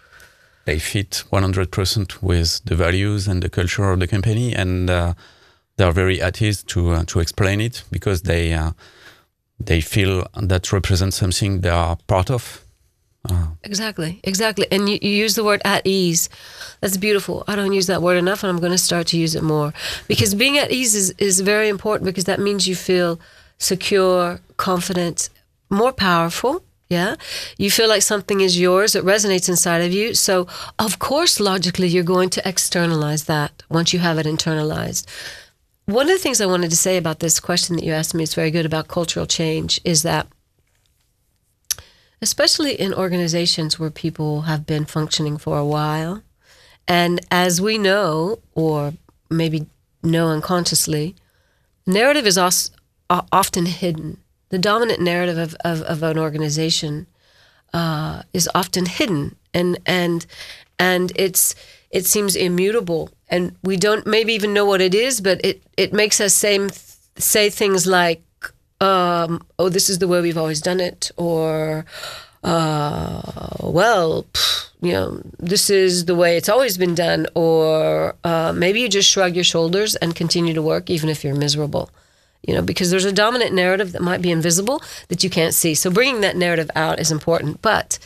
They 0.64 0.78
fit 0.78 1.24
100% 1.32 2.22
with 2.22 2.64
the 2.64 2.76
values 2.76 3.28
and 3.28 3.42
the 3.42 3.50
culture 3.50 3.90
of 3.90 3.98
the 4.00 4.06
company 4.06 4.54
and 4.54 4.90
uh, 4.90 5.14
they 5.76 5.84
are 5.84 5.92
very 5.92 6.20
at 6.20 6.40
ease 6.40 6.62
to 6.62 6.90
uh, 6.90 7.04
to 7.06 7.20
explain 7.20 7.60
it 7.60 7.84
because 7.90 8.22
they 8.22 8.52
uh, 8.52 8.72
they 9.58 9.80
feel 9.80 10.26
that 10.34 10.72
represents 10.72 11.16
something 11.16 11.60
they 11.60 11.70
are 11.70 11.96
part 12.06 12.30
of. 12.30 12.62
Uh, 13.28 13.46
Exactly, 13.62 14.20
exactly. 14.24 14.66
And 14.72 14.88
you, 14.88 14.98
you 15.00 15.10
use 15.10 15.34
the 15.36 15.44
word 15.44 15.62
at 15.64 15.86
ease. 15.86 16.28
That's 16.80 16.96
beautiful. 16.96 17.44
I 17.46 17.54
don't 17.54 17.72
use 17.72 17.86
that 17.86 18.02
word 18.02 18.16
enough, 18.16 18.42
and 18.42 18.50
I'm 18.50 18.58
going 18.58 18.72
to 18.72 18.78
start 18.78 19.06
to 19.08 19.18
use 19.18 19.34
it 19.36 19.44
more. 19.44 19.72
Because 20.08 20.34
being 20.34 20.58
at 20.58 20.72
ease 20.72 20.94
is, 20.94 21.14
is 21.18 21.40
very 21.40 21.68
important 21.68 22.04
because 22.06 22.24
that 22.24 22.40
means 22.40 22.66
you 22.66 22.74
feel 22.74 23.20
secure, 23.58 24.40
confident, 24.56 25.28
more 25.70 25.92
powerful. 25.92 26.64
Yeah. 26.92 27.16
You 27.56 27.70
feel 27.70 27.88
like 27.88 28.02
something 28.02 28.40
is 28.42 28.60
yours, 28.60 28.94
it 28.94 29.04
resonates 29.04 29.48
inside 29.48 29.82
of 29.82 29.92
you. 29.92 30.12
So, 30.12 30.46
of 30.78 30.98
course, 30.98 31.40
logically, 31.40 31.88
you're 31.88 32.14
going 32.16 32.30
to 32.36 32.46
externalize 32.46 33.24
that 33.24 33.62
once 33.70 33.94
you 33.94 34.00
have 34.00 34.18
it 34.18 34.26
internalized. 34.26 35.06
One 35.86 36.06
of 36.08 36.14
the 36.16 36.22
things 36.22 36.40
I 36.40 36.52
wanted 36.52 36.70
to 36.70 36.76
say 36.76 36.98
about 36.98 37.20
this 37.20 37.40
question 37.40 37.76
that 37.76 37.84
you 37.84 37.92
asked 37.92 38.14
me 38.14 38.24
is 38.24 38.34
very 38.34 38.50
good 38.50 38.66
about 38.66 38.88
cultural 38.88 39.26
change 39.26 39.80
is 39.84 40.02
that 40.02 40.26
especially 42.20 42.74
in 42.74 42.92
organizations 42.94 43.78
where 43.78 43.90
people 43.90 44.42
have 44.42 44.66
been 44.66 44.84
functioning 44.84 45.38
for 45.38 45.56
a 45.58 45.64
while. 45.76 46.22
And 46.86 47.20
as 47.30 47.60
we 47.60 47.78
know, 47.78 48.38
or 48.54 48.92
maybe 49.30 49.66
know 50.02 50.28
unconsciously, 50.28 51.16
narrative 51.86 52.26
is 52.26 52.38
often 53.08 53.66
hidden. 53.66 54.21
The 54.52 54.58
dominant 54.58 55.00
narrative 55.00 55.38
of, 55.38 55.56
of, 55.64 55.80
of 55.92 56.02
an 56.02 56.18
organization 56.18 57.06
uh, 57.72 58.22
is 58.34 58.50
often 58.54 58.84
hidden, 58.84 59.36
and 59.54 59.78
and 59.86 60.26
and 60.78 61.10
it's 61.16 61.54
it 61.90 62.04
seems 62.04 62.36
immutable, 62.36 63.08
and 63.28 63.56
we 63.62 63.76
don't 63.76 64.06
maybe 64.06 64.34
even 64.34 64.52
know 64.52 64.66
what 64.66 64.82
it 64.82 64.94
is, 64.94 65.22
but 65.22 65.40
it 65.42 65.62
it 65.78 65.94
makes 65.94 66.20
us 66.20 66.34
say 66.34 66.68
say 67.16 67.48
things 67.48 67.86
like 67.86 68.22
um, 68.82 69.40
oh, 69.58 69.68
this 69.68 69.88
is 69.88 70.00
the 70.00 70.08
way 70.08 70.20
we've 70.20 70.36
always 70.36 70.60
done 70.60 70.80
it, 70.80 71.10
or, 71.16 71.86
uh, 72.42 73.22
well, 73.60 74.26
pff, 74.34 74.70
you 74.80 74.92
know, 74.92 75.22
this 75.38 75.70
is 75.70 76.06
the 76.06 76.16
way 76.16 76.36
it's 76.36 76.48
always 76.48 76.76
been 76.76 76.94
done, 76.94 77.26
or 77.34 78.16
uh, 78.24 78.52
maybe 78.52 78.80
you 78.80 78.88
just 78.88 79.08
shrug 79.08 79.34
your 79.36 79.44
shoulders 79.44 79.94
and 79.96 80.16
continue 80.16 80.52
to 80.52 80.62
work 80.62 80.90
even 80.90 81.08
if 81.08 81.22
you're 81.22 81.36
miserable. 81.36 81.88
You 82.42 82.54
know, 82.54 82.62
because 82.62 82.90
there's 82.90 83.04
a 83.04 83.12
dominant 83.12 83.54
narrative 83.54 83.92
that 83.92 84.02
might 84.02 84.20
be 84.20 84.30
invisible 84.30 84.82
that 85.08 85.22
you 85.22 85.30
can't 85.30 85.54
see. 85.54 85.74
So 85.74 85.90
bringing 85.90 86.22
that 86.22 86.36
narrative 86.36 86.70
out 86.74 86.98
is 86.98 87.12
important. 87.12 87.62
But 87.62 87.98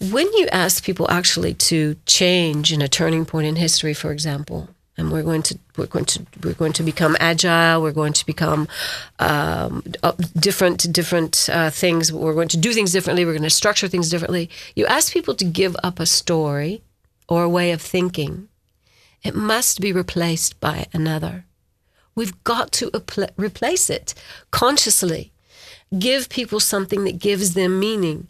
when 0.00 0.30
you 0.34 0.48
ask 0.52 0.84
people 0.84 1.10
actually 1.10 1.54
to 1.54 1.96
change 2.06 2.72
in 2.72 2.82
a 2.82 2.88
turning 2.88 3.24
point 3.24 3.46
in 3.46 3.56
history, 3.56 3.94
for 3.94 4.12
example, 4.12 4.68
and 4.98 5.12
we're 5.12 5.22
going 5.22 5.42
to 5.42 5.58
we're 5.76 5.86
going 5.86 6.04
to 6.04 6.26
we're 6.42 6.54
going 6.54 6.72
to 6.74 6.82
become 6.82 7.16
agile. 7.20 7.80
We're 7.80 7.92
going 7.92 8.12
to 8.12 8.26
become 8.26 8.68
um, 9.20 9.84
uh, 10.02 10.12
different 10.34 10.92
different 10.92 11.48
uh, 11.50 11.70
things. 11.70 12.12
We're 12.12 12.34
going 12.34 12.48
to 12.48 12.56
do 12.56 12.72
things 12.72 12.92
differently. 12.92 13.24
We're 13.24 13.32
going 13.32 13.42
to 13.44 13.50
structure 13.50 13.88
things 13.88 14.10
differently. 14.10 14.50
You 14.74 14.86
ask 14.86 15.12
people 15.12 15.34
to 15.36 15.44
give 15.44 15.76
up 15.82 16.00
a 16.00 16.06
story 16.06 16.82
or 17.28 17.44
a 17.44 17.48
way 17.48 17.70
of 17.70 17.80
thinking, 17.80 18.48
it 19.22 19.34
must 19.34 19.80
be 19.80 19.92
replaced 19.92 20.58
by 20.60 20.86
another. 20.92 21.44
We've 22.18 22.42
got 22.42 22.72
to 22.72 22.90
apl- 22.90 23.30
replace 23.36 23.88
it 23.88 24.12
consciously. 24.50 25.30
Give 25.96 26.28
people 26.28 26.58
something 26.58 27.04
that 27.04 27.20
gives 27.20 27.54
them 27.54 27.78
meaning. 27.78 28.26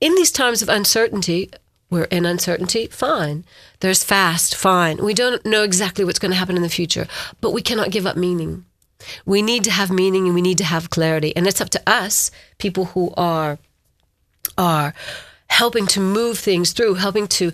In 0.00 0.16
these 0.16 0.32
times 0.32 0.60
of 0.60 0.68
uncertainty, 0.68 1.50
we're 1.88 2.10
in 2.16 2.26
uncertainty, 2.26 2.88
fine. 2.88 3.44
There's 3.78 4.02
fast, 4.02 4.56
fine. 4.56 4.96
We 5.04 5.14
don't 5.14 5.46
know 5.46 5.62
exactly 5.62 6.04
what's 6.04 6.18
going 6.18 6.32
to 6.32 6.36
happen 6.36 6.56
in 6.56 6.62
the 6.62 6.68
future, 6.68 7.06
but 7.40 7.52
we 7.52 7.62
cannot 7.62 7.92
give 7.92 8.06
up 8.06 8.16
meaning. 8.16 8.64
We 9.24 9.40
need 9.40 9.62
to 9.62 9.70
have 9.70 9.88
meaning 9.88 10.26
and 10.26 10.34
we 10.34 10.42
need 10.42 10.58
to 10.58 10.64
have 10.64 10.90
clarity. 10.90 11.32
And 11.36 11.46
it's 11.46 11.60
up 11.60 11.70
to 11.70 11.82
us, 11.86 12.32
people 12.58 12.86
who 12.86 13.14
are 13.16 13.56
are 14.56 14.94
helping 15.48 15.86
to 15.86 16.00
move 16.00 16.40
things 16.40 16.72
through, 16.72 16.94
helping 16.94 17.28
to 17.28 17.52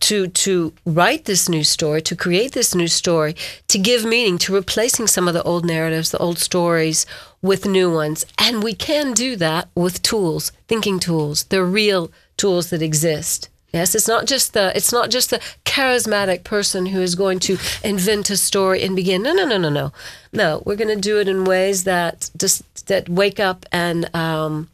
to 0.00 0.28
to 0.28 0.72
write 0.84 1.24
this 1.24 1.48
new 1.48 1.64
story, 1.64 2.02
to 2.02 2.16
create 2.16 2.52
this 2.52 2.74
new 2.74 2.88
story, 2.88 3.34
to 3.68 3.78
give 3.78 4.04
meaning, 4.04 4.38
to 4.38 4.54
replacing 4.54 5.06
some 5.06 5.28
of 5.28 5.34
the 5.34 5.42
old 5.42 5.64
narratives, 5.64 6.10
the 6.10 6.18
old 6.18 6.38
stories 6.38 7.06
with 7.42 7.66
new 7.66 7.92
ones. 7.92 8.26
And 8.38 8.62
we 8.62 8.74
can 8.74 9.12
do 9.12 9.36
that 9.36 9.68
with 9.74 10.02
tools, 10.02 10.52
thinking 10.68 10.98
tools. 10.98 11.44
They're 11.44 11.64
real 11.64 12.10
tools 12.36 12.70
that 12.70 12.82
exist. 12.82 13.48
Yes, 13.72 13.94
it's 13.94 14.08
not 14.08 14.26
just 14.26 14.54
the 14.54 14.74
it's 14.74 14.92
not 14.92 15.10
just 15.10 15.30
the 15.30 15.40
charismatic 15.64 16.44
person 16.44 16.86
who 16.86 17.02
is 17.02 17.14
going 17.14 17.40
to 17.40 17.58
invent 17.84 18.30
a 18.30 18.36
story 18.36 18.82
and 18.82 18.96
begin. 18.96 19.22
No, 19.22 19.34
no, 19.34 19.44
no, 19.44 19.58
no, 19.58 19.68
no, 19.68 19.92
no. 20.32 20.62
We're 20.64 20.76
going 20.76 20.94
to 20.94 21.00
do 21.00 21.20
it 21.20 21.28
in 21.28 21.44
ways 21.44 21.84
that 21.84 22.30
just 22.38 22.86
that 22.86 23.08
wake 23.08 23.38
up 23.38 23.66
and 23.70 24.08
um, 24.14 24.70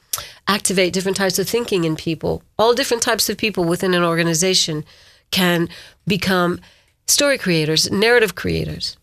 activate 0.46 0.92
different 0.92 1.16
types 1.16 1.38
of 1.38 1.48
thinking 1.48 1.84
in 1.84 1.96
people. 1.96 2.42
All 2.58 2.74
different 2.74 3.02
types 3.02 3.28
of 3.28 3.36
people 3.36 3.64
within 3.64 3.94
an 3.94 4.04
organization 4.04 4.84
can 5.32 5.68
become 6.06 6.60
story 7.06 7.38
creators, 7.38 7.90
narrative 7.90 8.34
creators. 8.36 8.96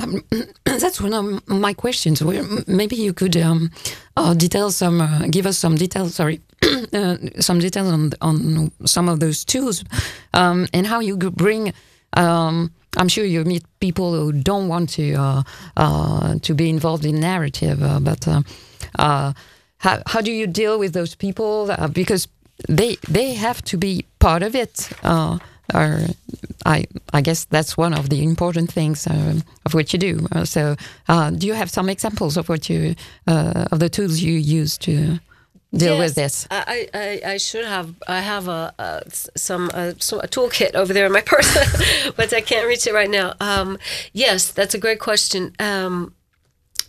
Um, 0.00 0.24
that's 0.64 1.00
one 1.00 1.12
of 1.12 1.46
my 1.48 1.72
questions. 1.74 2.22
Maybe 2.66 2.96
you 2.96 3.12
could 3.12 3.36
um, 3.36 3.70
uh, 4.16 4.34
detail 4.34 4.70
some, 4.70 5.00
uh, 5.00 5.26
give 5.30 5.46
us 5.46 5.58
some 5.58 5.76
details. 5.76 6.14
Sorry, 6.14 6.40
uh, 6.92 7.16
some 7.40 7.58
details 7.58 7.92
on 7.92 8.12
on 8.20 8.70
some 8.86 9.08
of 9.08 9.20
those 9.20 9.44
tools 9.44 9.84
um, 10.32 10.66
and 10.72 10.86
how 10.86 11.00
you 11.00 11.16
bring. 11.16 11.72
Um, 12.16 12.72
I'm 12.96 13.08
sure 13.08 13.24
you 13.24 13.44
meet 13.44 13.64
people 13.80 14.14
who 14.14 14.32
don't 14.32 14.68
want 14.68 14.90
to 14.90 15.14
uh, 15.14 15.42
uh, 15.76 16.38
to 16.42 16.54
be 16.54 16.70
involved 16.70 17.04
in 17.04 17.20
narrative, 17.20 17.82
uh, 17.82 18.00
but 18.00 18.24
how 18.96 19.34
how 20.06 20.20
do 20.20 20.30
you 20.30 20.46
deal 20.46 20.78
with 20.78 20.92
those 20.92 21.14
people? 21.16 21.74
because 21.92 22.28
they 22.68 22.96
they 23.08 23.34
have 23.34 23.62
to 23.62 23.76
be 23.76 24.04
part 24.18 24.42
of 24.42 24.54
it 24.54 24.90
or 25.72 26.00
I 26.66 26.84
I 27.12 27.20
guess 27.20 27.46
that's 27.46 27.76
one 27.76 27.94
of 27.94 28.10
the 28.10 28.22
important 28.22 28.72
things 28.72 29.06
uh, 29.06 29.40
of 29.64 29.74
what 29.74 29.92
you 29.92 29.98
do. 29.98 30.26
Uh, 30.32 30.44
so, 30.44 30.76
uh, 31.08 31.30
do 31.30 31.46
you 31.46 31.54
have 31.54 31.70
some 31.70 31.88
examples 31.88 32.36
of 32.36 32.48
what 32.48 32.68
you 32.68 32.94
of 33.26 33.78
the 33.78 33.88
tools 33.88 34.20
you 34.20 34.34
use 34.34 34.76
to 34.78 35.20
deal 35.76 35.94
yes, 35.94 35.98
with 35.98 36.14
this? 36.14 36.46
I, 36.50 36.88
I, 36.94 37.32
I 37.32 37.36
should 37.36 37.64
have 37.64 37.94
I 38.06 38.20
have 38.20 38.48
a, 38.48 38.74
a 38.78 39.02
some 39.10 39.70
a, 39.74 39.88
a, 39.90 40.28
toolkit 40.28 40.74
over 40.74 40.92
there 40.92 41.06
in 41.06 41.12
my 41.12 41.20
purse, 41.26 42.12
but 42.16 42.32
I 42.32 42.40
can't 42.40 42.66
reach 42.66 42.86
it 42.86 42.94
right 42.94 43.10
now. 43.10 43.34
Um, 43.40 43.78
yes, 44.12 44.50
that's 44.50 44.74
a 44.74 44.78
great 44.78 45.00
question. 45.00 45.54
Um, 45.58 46.14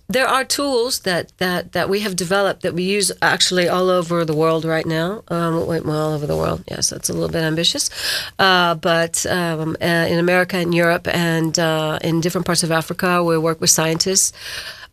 there 0.07 0.27
are 0.27 0.43
tools 0.43 0.99
that, 0.99 1.35
that, 1.37 1.71
that 1.71 1.89
we 1.89 2.01
have 2.01 2.15
developed 2.15 2.61
that 2.61 2.73
we 2.73 2.83
use 2.83 3.11
actually 3.21 3.67
all 3.67 3.89
over 3.89 4.23
the 4.23 4.35
world 4.35 4.63
right 4.63 4.85
now. 4.85 5.23
Um, 5.29 5.65
well, 5.65 5.91
all 5.91 6.13
over 6.13 6.27
the 6.27 6.37
world. 6.37 6.63
Yes, 6.69 6.89
that's 6.89 7.09
a 7.09 7.13
little 7.13 7.29
bit 7.29 7.43
ambitious. 7.43 7.89
Uh, 8.37 8.75
but 8.75 9.25
um, 9.25 9.75
uh, 9.81 9.85
in 9.85 10.19
America 10.19 10.57
and 10.57 10.73
Europe 10.73 11.07
and 11.07 11.57
uh, 11.57 11.99
in 12.03 12.21
different 12.21 12.45
parts 12.45 12.63
of 12.63 12.71
Africa, 12.71 13.23
we 13.23 13.37
work 13.37 13.59
with 13.59 13.69
scientists. 13.69 14.31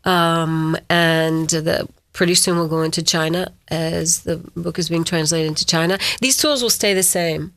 Um, 0.05 0.77
and 0.88 1.48
the, 1.48 1.88
pretty 2.12 2.35
soon 2.35 2.57
we'll 2.57 2.68
go 2.68 2.83
into 2.83 3.03
China 3.03 3.53
as 3.68 4.20
the 4.20 4.37
book 4.57 4.79
is 4.79 4.88
being 4.88 5.05
translated 5.05 5.48
into 5.48 5.66
China. 5.66 5.98
These 6.20 6.38
tools 6.38 6.62
will 6.62 6.70
stay 6.70 6.94
the 6.94 7.03
same. 7.03 7.53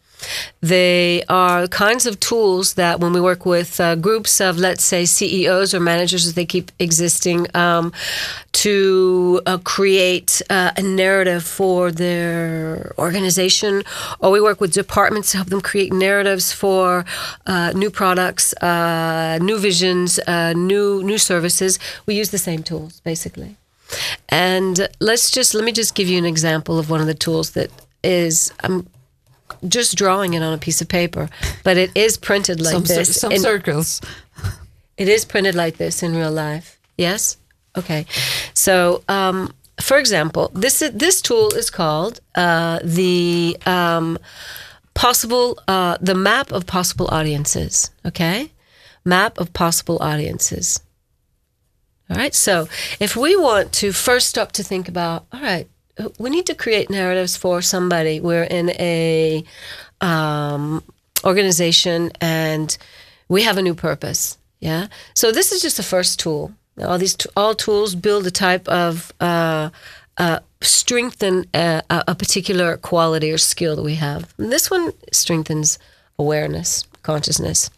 They 0.61 1.23
are 1.29 1.67
kinds 1.67 2.05
of 2.05 2.19
tools 2.19 2.73
that 2.75 2.99
when 2.99 3.13
we 3.13 3.21
work 3.21 3.45
with 3.45 3.79
uh, 3.79 3.95
groups 3.95 4.41
of, 4.41 4.57
let's 4.57 4.83
say, 4.83 5.05
CEOs 5.05 5.73
or 5.73 5.79
managers 5.79 6.25
as 6.25 6.33
they 6.33 6.45
keep 6.45 6.71
existing, 6.79 7.47
um, 7.55 7.91
to 8.65 9.41
uh, 9.45 9.57
create 9.59 10.41
uh, 10.49 10.71
a 10.77 10.81
narrative 10.81 11.43
for 11.43 11.91
their 11.91 12.93
organization, 12.97 13.83
or 14.19 14.31
we 14.31 14.41
work 14.41 14.59
with 14.59 14.73
departments 14.73 15.31
to 15.31 15.37
help 15.37 15.49
them 15.49 15.61
create 15.61 15.93
narratives 15.93 16.51
for 16.51 17.05
uh, 17.45 17.71
new 17.75 17.91
products, 17.91 18.53
uh, 18.63 19.37
new 19.41 19.59
visions, 19.59 20.19
uh, 20.27 20.53
new 20.53 21.03
new 21.03 21.17
services. 21.17 21.77
We 22.05 22.15
use 22.15 22.31
the 22.31 22.37
same 22.37 22.63
tools 22.63 23.01
basically. 23.01 23.57
And 24.29 24.87
let's 24.99 25.29
just 25.29 25.53
let 25.53 25.63
me 25.63 25.71
just 25.71 25.93
give 25.93 26.07
you 26.07 26.17
an 26.17 26.25
example 26.25 26.79
of 26.79 26.89
one 26.89 27.01
of 27.01 27.07
the 27.07 27.13
tools 27.13 27.51
that 27.51 27.69
is 28.03 28.51
I'm 28.63 28.87
just 29.67 29.95
drawing 29.97 30.33
it 30.33 30.41
on 30.41 30.53
a 30.53 30.57
piece 30.57 30.81
of 30.81 30.87
paper, 30.87 31.29
but 31.63 31.77
it 31.77 31.91
is 31.95 32.17
printed 32.17 32.61
like 32.61 32.73
some, 32.73 32.83
this. 32.83 33.19
Some 33.19 33.31
in, 33.31 33.39
circles. 33.39 34.01
It 34.97 35.09
is 35.09 35.25
printed 35.25 35.55
like 35.55 35.77
this 35.77 36.03
in 36.03 36.15
real 36.15 36.31
life. 36.31 36.79
Yes. 36.97 37.37
Okay. 37.77 38.05
So, 38.53 39.03
um, 39.09 39.53
for 39.79 39.97
example, 39.97 40.51
this 40.53 40.79
this 40.93 41.21
tool 41.21 41.53
is 41.53 41.69
called 41.69 42.21
uh, 42.35 42.79
the 42.83 43.57
um, 43.65 44.17
possible 44.93 45.59
uh, 45.67 45.97
the 45.99 46.15
map 46.15 46.51
of 46.51 46.65
possible 46.65 47.09
audiences. 47.11 47.91
Okay, 48.05 48.51
map 49.03 49.37
of 49.37 49.51
possible 49.51 49.97
audiences. 50.01 50.79
All 52.09 52.15
right. 52.17 52.33
So, 52.33 52.67
if 52.99 53.15
we 53.15 53.35
want 53.35 53.73
to 53.73 53.91
first 53.91 54.29
stop 54.29 54.53
to 54.53 54.63
think 54.63 54.87
about, 54.87 55.25
all 55.33 55.41
right, 55.41 55.67
we 56.19 56.29
need 56.29 56.45
to 56.47 56.55
create 56.55 56.89
narratives 56.89 57.37
for 57.37 57.61
somebody. 57.61 58.19
We're 58.19 58.43
in 58.43 58.69
a 58.71 59.43
um, 60.01 60.83
organization 61.23 62.11
and 62.21 62.77
we 63.29 63.43
have 63.43 63.57
a 63.57 63.61
new 63.61 63.75
purpose. 63.75 64.37
Yeah. 64.59 64.87
So 65.13 65.31
this 65.31 65.51
is 65.51 65.61
just 65.61 65.77
the 65.77 65.83
first 65.83 66.19
tool. 66.19 66.53
All 66.81 66.97
these 66.97 67.15
t- 67.15 67.29
all 67.35 67.55
tools 67.55 67.95
build 67.95 68.27
a 68.27 68.31
type 68.31 68.67
of 68.67 69.13
uh, 69.19 69.69
uh, 70.17 70.39
strengthen 70.61 71.45
a, 71.53 71.81
a 71.89 72.15
particular 72.15 72.77
quality 72.77 73.31
or 73.31 73.37
skill 73.37 73.75
that 73.75 73.83
we 73.83 73.95
have. 73.95 74.33
And 74.37 74.51
this 74.51 74.69
one 74.69 74.91
strengthens 75.11 75.79
awareness, 76.19 76.85
consciousness. 77.03 77.69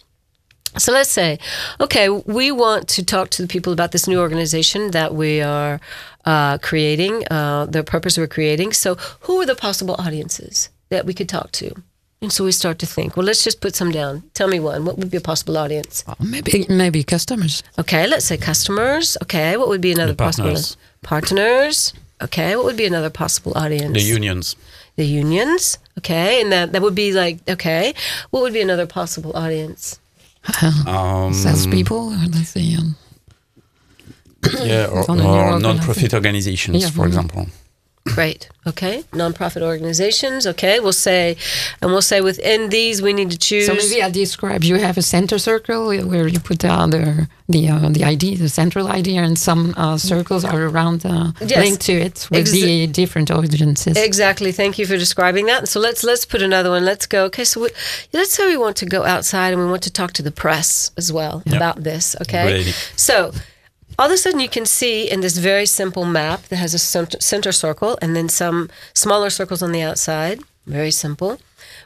So 0.77 0.91
let's 0.91 1.09
say, 1.09 1.39
okay, 1.79 2.09
we 2.09 2.51
want 2.51 2.87
to 2.89 3.03
talk 3.03 3.29
to 3.31 3.41
the 3.41 3.47
people 3.47 3.73
about 3.73 3.91
this 3.91 4.07
new 4.07 4.19
organization 4.19 4.91
that 4.91 5.13
we 5.13 5.41
are 5.41 5.79
uh, 6.25 6.57
creating, 6.59 7.23
uh, 7.31 7.65
the 7.65 7.83
purpose 7.83 8.17
we're 8.17 8.27
creating. 8.27 8.73
So, 8.73 8.95
who 9.21 9.41
are 9.41 9.45
the 9.45 9.55
possible 9.55 9.95
audiences 9.97 10.69
that 10.89 11.05
we 11.05 11.13
could 11.13 11.29
talk 11.29 11.51
to? 11.53 11.73
And 12.21 12.33
so 12.33 12.43
we 12.43 12.51
start 12.51 12.79
to 12.79 12.87
think. 12.87 13.15
Well, 13.15 13.25
let's 13.25 13.43
just 13.43 13.61
put 13.61 13.75
some 13.75 13.91
down. 13.91 14.23
Tell 14.33 14.47
me 14.47 14.59
one. 14.59 14.85
What 14.85 14.97
would 14.97 15.11
be 15.11 15.17
a 15.17 15.21
possible 15.21 15.55
audience? 15.57 16.03
Well, 16.07 16.17
maybe 16.19 16.65
maybe 16.67 17.03
customers. 17.03 17.61
Okay, 17.77 18.07
let's 18.07 18.25
say 18.25 18.37
customers. 18.37 19.17
Okay, 19.21 19.55
what 19.55 19.67
would 19.67 19.81
be 19.81 19.91
another 19.91 20.15
possible 20.15 20.49
partners. 20.49 20.77
partners? 21.03 21.93
Okay, 22.19 22.55
what 22.55 22.65
would 22.65 22.77
be 22.77 22.87
another 22.87 23.11
possible 23.11 23.53
audience? 23.55 23.93
The 23.93 24.01
unions. 24.01 24.55
the 24.95 25.05
unions. 25.05 25.77
Okay, 25.99 26.41
and 26.41 26.51
that 26.51 26.71
that 26.71 26.81
would 26.81 26.95
be 26.95 27.13
like 27.13 27.37
okay. 27.47 27.93
What 28.31 28.41
would 28.41 28.53
be 28.53 28.61
another 28.61 28.87
possible 28.87 29.37
audience? 29.37 29.99
Um, 30.87 31.33
Salespeople, 31.33 32.13
or 32.13 32.27
let's 32.29 32.49
say, 32.49 32.75
um, 32.75 32.95
Yeah, 34.63 34.87
or, 34.87 35.03
or 35.09 35.59
non-profit 35.59 36.13
organizations, 36.13 36.81
Yeah, 36.83 36.89
for 36.89 37.05
example. 37.05 37.47
Great. 38.15 38.49
Okay. 38.65 39.03
Nonprofit 39.13 39.61
organizations. 39.61 40.45
Okay. 40.45 40.79
We'll 40.79 40.91
say, 41.09 41.37
and 41.81 41.91
we'll 41.91 42.01
say 42.01 42.19
within 42.21 42.69
these 42.69 43.01
we 43.01 43.13
need 43.13 43.31
to 43.31 43.37
choose. 43.37 43.65
So 43.67 43.73
maybe 43.73 44.01
I 44.03 44.09
describe. 44.09 44.63
You 44.63 44.75
have 44.75 44.97
a 44.97 45.01
center 45.01 45.37
circle 45.37 45.87
where 45.87 46.27
you 46.27 46.39
put 46.39 46.59
the 46.59 47.27
the 47.49 47.69
uh, 47.69 47.89
the 47.89 48.03
idea, 48.03 48.37
the 48.37 48.49
central 48.49 48.87
idea, 48.87 49.21
and 49.21 49.37
some 49.39 49.73
uh, 49.77 49.97
circles 49.97 50.43
are 50.43 50.63
around 50.63 51.05
uh, 51.05 51.31
Yes. 51.39 51.63
linked 51.63 51.81
to 51.83 51.93
it 51.93 52.27
with 52.29 52.47
Exa- 52.47 52.51
the 52.65 52.87
different 52.87 53.31
audiences. 53.31 53.95
Exactly. 53.97 54.51
Thank 54.51 54.77
you 54.79 54.85
for 54.85 54.97
describing 54.97 55.45
that. 55.45 55.69
So 55.69 55.79
let's 55.79 56.03
let's 56.03 56.25
put 56.25 56.41
another 56.41 56.69
one. 56.69 56.83
Let's 56.83 57.05
go. 57.05 57.23
Okay. 57.25 57.45
So 57.45 57.61
we, 57.61 57.69
let's 58.13 58.33
say 58.33 58.47
we 58.47 58.57
want 58.57 58.75
to 58.77 58.85
go 58.85 59.05
outside 59.05 59.53
and 59.53 59.61
we 59.61 59.67
want 59.69 59.83
to 59.83 59.91
talk 59.91 60.11
to 60.13 60.23
the 60.23 60.31
press 60.31 60.91
as 60.97 61.11
well 61.13 61.41
Yep. 61.45 61.55
about 61.55 61.83
this. 61.83 62.15
Okay. 62.21 62.63
Good. 62.63 62.75
So 62.97 63.31
all 63.99 64.07
of 64.07 64.11
a 64.11 64.17
sudden 64.17 64.39
you 64.39 64.49
can 64.49 64.65
see 64.65 65.09
in 65.09 65.21
this 65.21 65.37
very 65.37 65.65
simple 65.65 66.05
map 66.05 66.43
that 66.43 66.57
has 66.57 66.73
a 66.73 66.79
center, 66.79 67.51
circle 67.51 67.97
and 68.01 68.15
then 68.15 68.29
some 68.29 68.69
smaller 68.93 69.29
circles 69.29 69.63
on 69.63 69.71
the 69.71 69.81
outside. 69.81 70.39
Very 70.65 70.91
simple. 70.91 71.39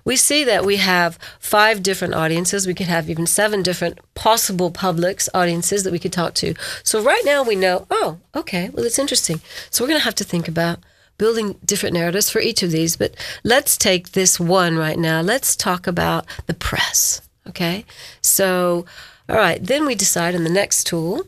We 0.04 0.16
see 0.16 0.44
that 0.44 0.66
we 0.66 0.78
have 0.78 1.18
five 1.40 1.84
different 1.84 2.16
audiences. 2.16 2.66
We 2.66 2.74
could 2.74 2.88
have 2.88 3.10
even 3.10 3.28
seven 3.28 3.62
different 3.62 4.00
possible 4.16 4.72
publics, 4.72 5.30
audiences 5.34 5.84
that 5.84 5.94
we 5.94 6.00
could 6.00 6.12
talk 6.12 6.34
to. 6.36 6.56
So 6.84 7.02
right 7.02 7.22
now 7.24 7.44
we 7.44 7.56
know, 7.56 7.86
oh, 7.92 8.18
okay, 8.36 8.70
well, 8.70 8.86
it's 8.86 9.00
interesting. 9.00 9.42
So 9.70 9.84
we're 9.84 9.90
going 9.90 10.00
to 10.00 10.06
have 10.06 10.16
to 10.16 10.24
think 10.24 10.48
about 10.48 10.80
building 11.18 11.56
different 11.64 11.94
narratives 11.94 12.32
for 12.32 12.40
each 12.40 12.64
of 12.64 12.72
these. 12.72 12.96
But 12.96 13.14
let's 13.44 13.78
take 13.78 14.14
this 14.14 14.40
one 14.40 14.78
right 14.78 14.98
now. 14.98 15.22
Let's 15.22 15.56
talk 15.56 15.86
about 15.86 16.26
the 16.48 16.56
press. 16.56 17.22
Okay. 17.48 17.86
So, 18.22 18.86
all 19.30 19.38
right, 19.38 19.64
then 19.64 19.86
we 19.86 19.94
decide 19.96 20.36
on 20.36 20.44
the 20.44 20.50
next 20.50 20.86
tool 20.86 21.28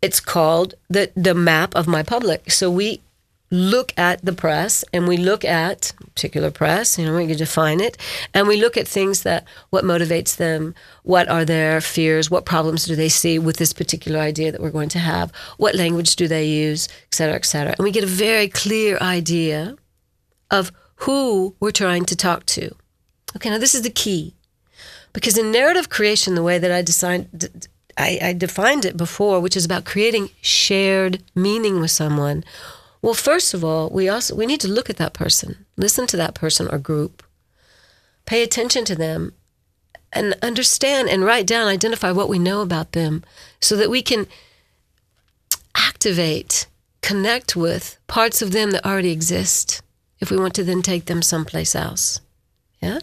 it's 0.00 0.20
called 0.20 0.74
the 0.88 1.10
the 1.14 1.34
map 1.34 1.74
of 1.74 1.86
my 1.86 2.02
public. 2.02 2.50
So 2.50 2.70
we 2.70 3.00
look 3.50 3.94
at 3.96 4.22
the 4.22 4.32
press 4.32 4.84
and 4.92 5.08
we 5.08 5.16
look 5.16 5.42
at 5.42 5.92
particular 6.14 6.50
press, 6.50 6.98
you 6.98 7.06
know, 7.06 7.16
we 7.16 7.26
can 7.26 7.36
define 7.36 7.80
it, 7.80 7.96
and 8.34 8.46
we 8.46 8.60
look 8.60 8.76
at 8.76 8.86
things 8.86 9.22
that 9.22 9.44
what 9.70 9.84
motivates 9.84 10.36
them, 10.36 10.74
what 11.02 11.26
are 11.28 11.46
their 11.46 11.80
fears, 11.80 12.30
what 12.30 12.44
problems 12.44 12.84
do 12.84 12.94
they 12.94 13.08
see 13.08 13.38
with 13.38 13.56
this 13.56 13.72
particular 13.72 14.20
idea 14.20 14.52
that 14.52 14.60
we're 14.60 14.70
going 14.70 14.90
to 14.90 14.98
have, 14.98 15.32
what 15.56 15.74
language 15.74 16.14
do 16.16 16.28
they 16.28 16.44
use, 16.44 16.88
et 17.06 17.14
cetera, 17.14 17.36
et 17.36 17.46
cetera. 17.46 17.74
And 17.78 17.84
we 17.84 17.90
get 17.90 18.04
a 18.04 18.06
very 18.06 18.48
clear 18.48 18.98
idea 19.00 19.76
of 20.50 20.70
who 20.96 21.54
we're 21.58 21.70
trying 21.70 22.04
to 22.04 22.16
talk 22.16 22.44
to. 22.46 22.74
Okay, 23.34 23.48
now 23.48 23.58
this 23.58 23.74
is 23.74 23.82
the 23.82 23.90
key. 23.90 24.34
Because 25.14 25.38
in 25.38 25.50
narrative 25.50 25.88
creation, 25.88 26.34
the 26.34 26.42
way 26.42 26.58
that 26.58 26.70
I 26.70 26.82
designed, 26.82 27.68
I, 27.98 28.18
I 28.22 28.32
defined 28.32 28.84
it 28.84 28.96
before, 28.96 29.40
which 29.40 29.56
is 29.56 29.64
about 29.64 29.84
creating 29.84 30.30
shared 30.40 31.22
meaning 31.34 31.80
with 31.80 31.90
someone. 31.90 32.44
Well, 33.02 33.14
first 33.14 33.54
of 33.54 33.64
all, 33.64 33.90
we 33.90 34.08
also 34.08 34.34
we 34.34 34.46
need 34.46 34.60
to 34.60 34.68
look 34.68 34.88
at 34.88 34.96
that 34.96 35.12
person, 35.12 35.66
listen 35.76 36.06
to 36.08 36.16
that 36.16 36.34
person 36.34 36.68
or 36.72 36.78
group, 36.78 37.24
pay 38.24 38.42
attention 38.42 38.84
to 38.86 38.94
them, 38.94 39.32
and 40.12 40.36
understand 40.42 41.08
and 41.08 41.24
write 41.24 41.46
down, 41.46 41.66
identify 41.66 42.12
what 42.12 42.28
we 42.28 42.38
know 42.38 42.60
about 42.60 42.92
them, 42.92 43.24
so 43.60 43.76
that 43.76 43.90
we 43.90 44.00
can 44.00 44.26
activate, 45.74 46.66
connect 47.02 47.56
with 47.56 47.98
parts 48.06 48.40
of 48.40 48.52
them 48.52 48.70
that 48.70 48.86
already 48.86 49.10
exist. 49.10 49.82
If 50.20 50.30
we 50.30 50.36
want 50.36 50.54
to 50.54 50.64
then 50.64 50.82
take 50.82 51.06
them 51.06 51.22
someplace 51.22 51.74
else, 51.76 52.20
yeah, 52.80 53.00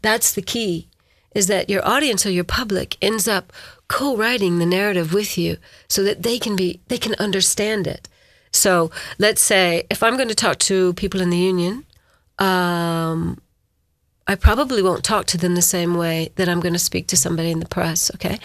that's 0.00 0.32
the 0.32 0.42
key 0.42 0.88
is 1.34 1.46
that 1.46 1.70
your 1.70 1.86
audience 1.86 2.26
or 2.26 2.30
your 2.30 2.44
public 2.44 2.96
ends 3.00 3.28
up 3.28 3.52
co-writing 3.90 4.58
the 4.58 4.66
narrative 4.66 5.12
with 5.12 5.36
you 5.36 5.56
so 5.88 6.02
that 6.04 6.22
they 6.22 6.38
can 6.38 6.54
be 6.54 6.80
they 6.88 6.98
can 6.98 7.14
understand 7.26 7.86
it. 7.86 8.08
So 8.52 8.90
let's 9.18 9.42
say 9.42 9.84
if 9.90 10.02
i'm 10.02 10.16
going 10.16 10.28
to 10.28 10.44
talk 10.44 10.58
to 10.70 10.92
people 10.94 11.20
in 11.20 11.30
the 11.30 11.44
union 11.52 11.84
um, 12.38 13.40
i 14.26 14.34
probably 14.34 14.82
won't 14.82 15.04
talk 15.04 15.26
to 15.26 15.38
them 15.38 15.54
the 15.54 15.70
same 15.76 15.94
way 15.94 16.30
that 16.36 16.48
i'm 16.48 16.60
going 16.60 16.78
to 16.80 16.88
speak 16.90 17.06
to 17.08 17.16
somebody 17.16 17.50
in 17.50 17.60
the 17.60 17.74
press 17.76 18.10
okay? 18.14 18.38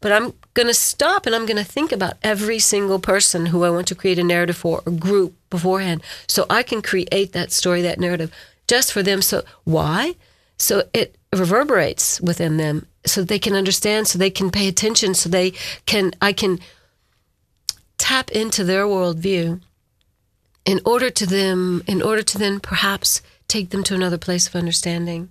But 0.00 0.12
i'm 0.12 0.34
going 0.54 0.66
to 0.66 0.74
stop 0.90 1.26
and 1.26 1.34
i'm 1.34 1.46
going 1.46 1.64
to 1.64 1.72
think 1.76 1.92
about 1.92 2.14
every 2.22 2.58
single 2.58 2.98
person 2.98 3.46
who 3.46 3.62
i 3.62 3.70
want 3.70 3.86
to 3.88 3.94
create 3.94 4.18
a 4.18 4.24
narrative 4.24 4.56
for 4.56 4.82
or 4.84 4.92
group 4.92 5.34
beforehand 5.48 6.02
so 6.26 6.44
i 6.50 6.62
can 6.64 6.82
create 6.82 7.32
that 7.32 7.52
story 7.52 7.82
that 7.82 8.00
narrative 8.00 8.32
just 8.72 8.92
for 8.92 9.02
them. 9.02 9.22
So 9.22 9.42
why? 9.64 10.14
So 10.58 10.84
it 10.92 11.16
reverberates 11.32 12.20
within 12.20 12.56
them 12.56 12.86
so 13.04 13.22
they 13.22 13.38
can 13.38 13.54
understand 13.54 14.06
so 14.06 14.18
they 14.18 14.30
can 14.30 14.50
pay 14.50 14.68
attention 14.68 15.14
so 15.14 15.28
they 15.28 15.52
can 15.86 16.12
i 16.20 16.32
can 16.32 16.58
tap 17.98 18.30
into 18.30 18.64
their 18.64 18.84
worldview 18.84 19.60
in 20.64 20.80
order 20.84 21.10
to 21.10 21.26
them 21.26 21.82
in 21.86 22.00
order 22.02 22.22
to 22.22 22.38
then 22.38 22.60
perhaps 22.60 23.22
take 23.48 23.70
them 23.70 23.82
to 23.82 23.94
another 23.94 24.18
place 24.18 24.46
of 24.46 24.56
understanding 24.56 25.30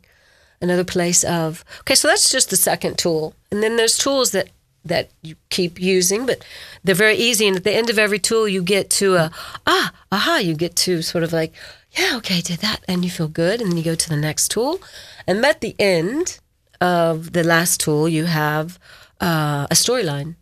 another 0.62 0.84
place 0.84 1.24
of 1.24 1.66
okay 1.82 1.96
so 1.96 2.08
that's 2.08 2.30
just 2.30 2.50
the 2.50 2.56
second 2.56 2.98
tool. 2.98 3.34
And 3.52 3.62
then 3.62 3.76
there's 3.78 3.98
tools 3.98 4.32
that 4.32 4.50
that 4.84 5.10
you 5.22 5.36
keep 5.50 5.80
using 5.80 6.26
but 6.26 6.44
they're 6.84 6.96
very 6.96 7.16
easy. 7.16 7.48
And 7.48 7.58
at 7.58 7.64
the 7.64 7.74
end 7.74 7.90
of 7.90 8.00
every 8.00 8.20
tool 8.20 8.48
you 8.48 8.62
get 8.62 8.90
to 8.92 9.16
a 9.16 9.32
ah 9.66 9.92
aha 10.12 10.38
you 10.38 10.54
get 10.54 10.76
to 10.78 11.02
sort 11.02 11.24
of 11.24 11.34
like 11.34 11.54
yeah 11.98 12.16
okay 12.18 12.38
I 12.38 12.42
did 12.42 12.60
that. 12.60 12.84
And 12.88 13.04
you 13.04 13.12
feel 13.12 13.28
good. 13.28 13.62
And 13.62 13.72
then 13.72 13.78
you 13.78 13.84
go 13.84 13.96
to 13.96 14.10
the 14.10 14.18
next 14.18 14.50
tool. 14.50 14.80
And 15.28 15.44
at 15.46 15.62
the 15.62 15.76
end 15.80 16.40
of 16.82 17.32
the 17.32 17.44
last 17.44 17.80
tool 17.80 18.10
you 18.10 18.26
have 18.26 18.78
uh, 19.22 19.68
a 19.72 19.76
storyline 19.76 20.36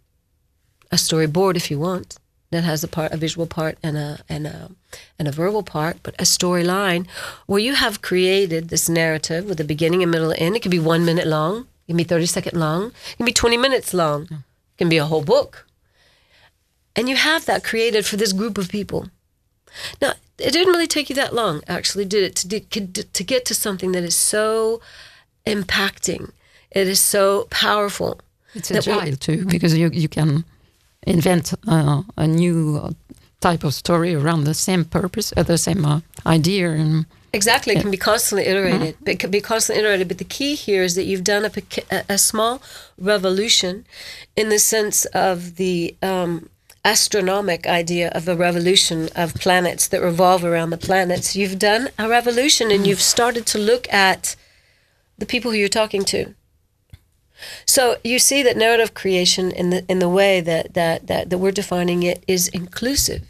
a 0.92 0.96
storyboard 0.96 1.56
if 1.56 1.70
you 1.70 1.78
want 1.78 2.18
that 2.52 2.64
has 2.64 2.84
a 2.84 2.88
part 2.88 3.12
a 3.12 3.18
visual 3.18 3.46
part 3.46 3.78
and 3.84 3.98
a 3.98 4.20
and 4.28 4.48
a 4.48 4.72
and 5.18 5.28
a 5.28 5.32
verbal 5.32 5.64
part 5.64 5.98
but 6.02 6.16
a 6.16 6.24
storyline 6.24 7.08
where 7.46 7.60
you 7.60 7.76
have 7.76 8.02
created 8.02 8.70
this 8.70 8.90
narrative 8.90 9.46
with 9.46 9.60
a 9.60 9.64
beginning 9.64 10.02
a 10.04 10.08
middle 10.08 10.32
and 10.32 10.42
end. 10.42 10.56
It 10.56 10.62
can 10.62 10.72
be 10.72 10.80
one 10.80 11.06
minute 11.06 11.28
long 11.28 11.68
it 11.88 11.92
can 11.92 11.98
be 11.98 12.04
30 12.04 12.26
second 12.26 12.60
long 12.60 12.88
it 12.88 13.18
can 13.18 13.26
be 13.26 13.34
20 13.34 13.58
minutes 13.58 13.94
long 13.94 14.24
it 14.24 14.78
can 14.78 14.90
be 14.90 14.98
a 14.98 15.06
whole 15.06 15.24
book. 15.24 15.66
And 16.96 17.08
you 17.08 17.16
have 17.16 17.46
that 17.46 17.64
created 17.64 18.06
for 18.06 18.18
this 18.18 18.34
group 18.34 18.58
of 18.58 18.70
people. 18.70 19.10
Now 20.02 20.14
it 20.38 20.52
didn't 20.52 20.74
really 20.74 20.88
take 20.88 21.10
you 21.10 21.16
that 21.16 21.36
long 21.36 21.62
actually 21.68 22.06
did 22.06 22.24
it 22.24 22.36
to, 22.38 23.04
to 23.04 23.24
get 23.24 23.46
to 23.46 23.54
something 23.54 23.92
that 23.92 24.04
is 24.04 24.16
so 24.16 24.82
impacting 25.56 26.24
it 26.72 26.88
is 26.88 27.00
so 27.00 27.48
powerful 27.50 28.12
It's 28.56 28.72
agile 28.72 29.16
too, 29.18 29.46
because 29.46 29.74
you 29.78 29.90
you 30.04 30.10
can 30.10 30.44
invent 31.08 31.54
uh, 31.68 32.02
a 32.18 32.28
new 32.28 32.96
type 33.40 33.64
of 33.68 33.74
story 33.74 34.14
around 34.16 34.44
the 34.46 34.54
same 34.54 34.84
purpose, 34.86 35.34
uh, 35.38 35.44
the 35.44 35.58
same 35.58 35.86
uh, 35.86 36.00
idea. 36.26 36.72
And 36.72 37.06
Exactly, 37.32 37.76
it 37.76 37.82
can 37.82 37.92
be 37.92 37.98
constantly 38.12 38.46
iterated. 38.52 38.96
But 39.04 39.12
it 39.14 39.20
can 39.20 39.32
be 39.32 39.42
constantly 39.42 39.80
iterated. 39.84 40.08
But 40.08 40.18
the 40.18 40.26
key 40.38 40.56
here 40.56 40.84
is 40.84 40.94
that 40.96 41.06
you've 41.10 41.24
done 41.24 41.46
a, 41.46 41.52
a- 41.98 42.06
a 42.16 42.18
small 42.18 42.62
revolution, 42.98 43.86
in 44.36 44.50
the 44.50 44.60
sense 44.60 45.06
of 45.30 45.56
the 45.56 45.96
um, 46.02 46.50
astronomic 46.84 47.66
idea 47.68 48.10
of 48.18 48.28
a 48.28 48.36
revolution 48.36 49.10
of 49.16 49.34
planets 49.36 49.88
that 49.88 50.02
revolve 50.02 50.44
around 50.44 50.70
the 50.72 50.78
planets. 50.88 51.36
You've 51.36 51.60
done 51.60 51.90
a 51.98 52.08
revolution, 52.10 52.72
and 52.72 52.86
you've 52.88 53.02
started 53.16 53.46
to 53.54 53.58
look 53.60 53.88
at 53.94 54.36
the 55.20 55.26
people 55.26 55.52
who 55.52 55.58
you're 55.58 55.68
talking 55.68 56.04
to. 56.06 56.34
So 57.66 57.98
you 58.04 58.20
see 58.20 58.44
that 58.44 58.58
narrative 58.58 58.94
creation 58.94 59.52
in 59.52 59.70
the 59.70 59.86
in 59.88 60.00
the 60.00 60.10
way 60.10 60.42
that 60.42 60.74
that 60.74 61.08
that, 61.08 61.30
that 61.30 61.38
we're 61.38 61.52
defining 61.52 62.04
it 62.04 62.24
is 62.28 62.48
inclusive. 62.50 63.24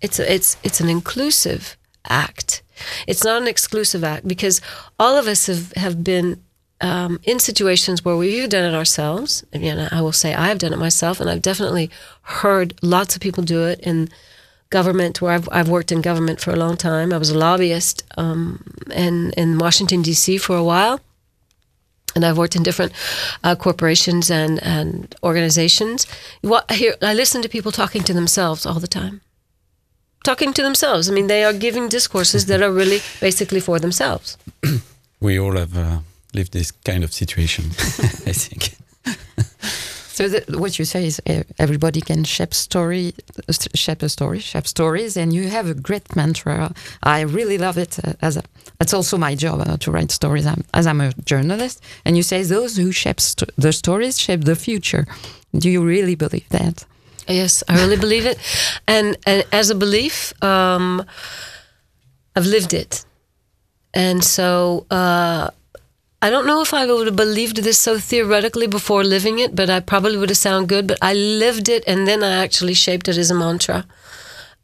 It's 0.00 0.18
a, 0.18 0.32
it's 0.32 0.56
it's 0.62 0.80
an 0.80 0.88
inclusive 0.88 1.76
act. 2.08 2.62
It's 3.06 3.24
not 3.24 3.42
an 3.42 3.48
exclusive 3.48 4.02
act 4.02 4.26
because 4.26 4.62
all 4.98 5.18
of 5.18 5.26
us 5.26 5.46
have, 5.46 5.72
have 5.72 6.02
been 6.02 6.42
um, 6.80 7.20
in 7.24 7.38
situations 7.38 8.04
where 8.04 8.16
we've 8.16 8.48
done 8.48 8.64
it 8.64 8.74
ourselves, 8.74 9.44
and 9.52 9.88
I 9.92 10.00
will 10.00 10.12
say 10.12 10.32
I've 10.32 10.58
done 10.58 10.72
it 10.72 10.78
myself, 10.78 11.20
and 11.20 11.28
I've 11.28 11.42
definitely 11.42 11.90
heard 12.22 12.74
lots 12.80 13.14
of 13.14 13.20
people 13.20 13.44
do 13.44 13.66
it 13.66 13.80
in 13.80 14.08
government 14.70 15.20
where 15.20 15.32
I've, 15.32 15.48
I've 15.52 15.68
worked 15.68 15.92
in 15.92 16.00
government 16.00 16.40
for 16.40 16.52
a 16.52 16.56
long 16.56 16.76
time. 16.76 17.12
I 17.12 17.18
was 17.18 17.30
a 17.30 17.38
lobbyist 17.38 18.04
um, 18.16 18.62
in, 18.94 19.32
in 19.32 19.58
Washington, 19.58 20.00
D.C. 20.00 20.38
for 20.38 20.56
a 20.56 20.64
while. 20.64 21.00
And 22.14 22.24
I've 22.24 22.38
worked 22.38 22.56
in 22.56 22.62
different 22.62 22.92
uh, 23.44 23.54
corporations 23.54 24.30
and, 24.30 24.62
and 24.62 25.14
organizations. 25.22 26.06
What, 26.42 26.64
I, 26.68 26.92
I 27.02 27.14
listen 27.14 27.42
to 27.42 27.48
people 27.48 27.72
talking 27.72 28.02
to 28.04 28.12
themselves 28.12 28.66
all 28.66 28.80
the 28.80 28.88
time. 28.88 29.20
Talking 30.24 30.52
to 30.52 30.62
themselves. 30.62 31.08
I 31.08 31.12
mean, 31.12 31.28
they 31.28 31.44
are 31.44 31.52
giving 31.52 31.88
discourses 31.88 32.46
that 32.46 32.62
are 32.62 32.72
really 32.72 33.00
basically 33.20 33.60
for 33.60 33.78
themselves. 33.78 34.36
we 35.20 35.38
all 35.38 35.56
have 35.56 35.76
uh, 35.76 35.98
lived 36.34 36.52
this 36.52 36.70
kind 36.70 37.04
of 37.04 37.12
situation, 37.12 37.64
I 38.26 38.32
think. 38.32 38.76
So 40.12 40.28
the, 40.28 40.58
what 40.58 40.78
you 40.78 40.84
say 40.84 41.06
is 41.06 41.20
uh, 41.28 41.44
everybody 41.58 42.00
can 42.00 42.24
shape 42.24 42.52
story, 42.52 43.14
shape 43.74 44.02
a 44.02 44.08
story, 44.08 44.40
shape 44.40 44.66
stories, 44.66 45.16
and 45.16 45.32
you 45.32 45.48
have 45.48 45.68
a 45.68 45.74
great 45.74 46.16
mantra. 46.16 46.72
I 47.02 47.20
really 47.20 47.58
love 47.58 47.78
it. 47.78 47.98
Uh, 48.04 48.14
as 48.20 48.36
a, 48.36 48.42
it's 48.80 48.92
also 48.92 49.16
my 49.16 49.34
job 49.36 49.60
uh, 49.60 49.76
to 49.78 49.90
write 49.90 50.10
stories 50.10 50.46
I'm, 50.46 50.64
as 50.74 50.86
I'm 50.86 51.00
a 51.00 51.12
journalist. 51.24 51.80
And 52.04 52.16
you 52.16 52.22
say 52.24 52.42
those 52.42 52.76
who 52.76 52.92
shape 52.92 53.20
st 53.20 53.50
the 53.56 53.72
stories 53.72 54.18
shape 54.18 54.44
the 54.44 54.56
future. 54.56 55.06
Do 55.56 55.70
you 55.70 55.82
really 55.84 56.16
believe 56.16 56.48
that? 56.48 56.84
Yes, 57.28 57.62
I 57.68 57.76
really 57.76 57.96
believe 57.96 58.26
it, 58.26 58.38
and 58.88 59.16
and 59.26 59.44
as 59.52 59.70
a 59.70 59.74
belief, 59.74 60.32
um, 60.42 61.04
I've 62.34 62.46
lived 62.46 62.72
it, 62.74 63.04
and 63.94 64.24
so 64.24 64.86
uh, 64.90 65.50
I 66.22 66.28
don't 66.28 66.46
know 66.46 66.60
if 66.60 66.74
I 66.74 66.84
would 66.86 67.06
have 67.06 67.16
believed 67.16 67.58
this 67.58 67.78
so 67.78 67.98
theoretically 67.98 68.66
before 68.66 69.02
living 69.02 69.38
it, 69.38 69.54
but 69.54 69.70
I 69.70 69.80
probably 69.80 70.18
would 70.18 70.28
have 70.28 70.36
sounded 70.36 70.68
good. 70.68 70.86
But 70.86 70.98
I 71.00 71.14
lived 71.14 71.68
it, 71.68 71.82
and 71.86 72.06
then 72.06 72.22
I 72.22 72.42
actually 72.44 72.74
shaped 72.74 73.08
it 73.08 73.16
as 73.16 73.30
a 73.30 73.34
mantra, 73.34 73.86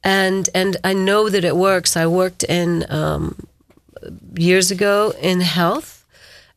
and 0.04 0.50
and 0.54 0.76
I 0.84 0.92
know 0.92 1.30
that 1.30 1.44
it 1.44 1.56
works. 1.56 1.96
I 1.96 2.06
worked 2.06 2.44
in 2.44 2.84
um, 2.90 3.46
years 4.36 4.70
ago 4.70 5.14
in 5.20 5.40
health, 5.40 6.04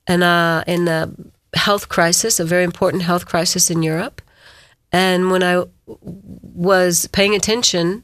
and 0.06 0.22
uh, 0.22 0.66
in 0.68 0.88
a 0.90 1.10
health 1.56 1.88
crisis, 1.88 2.40
a 2.40 2.46
very 2.46 2.66
important 2.66 3.04
health 3.04 3.26
crisis 3.26 3.72
in 3.72 3.82
Europe, 3.84 4.22
and 4.92 5.32
when 5.32 5.44
I 5.44 5.64
was 5.86 7.08
paying 7.08 7.36
attention, 7.36 8.04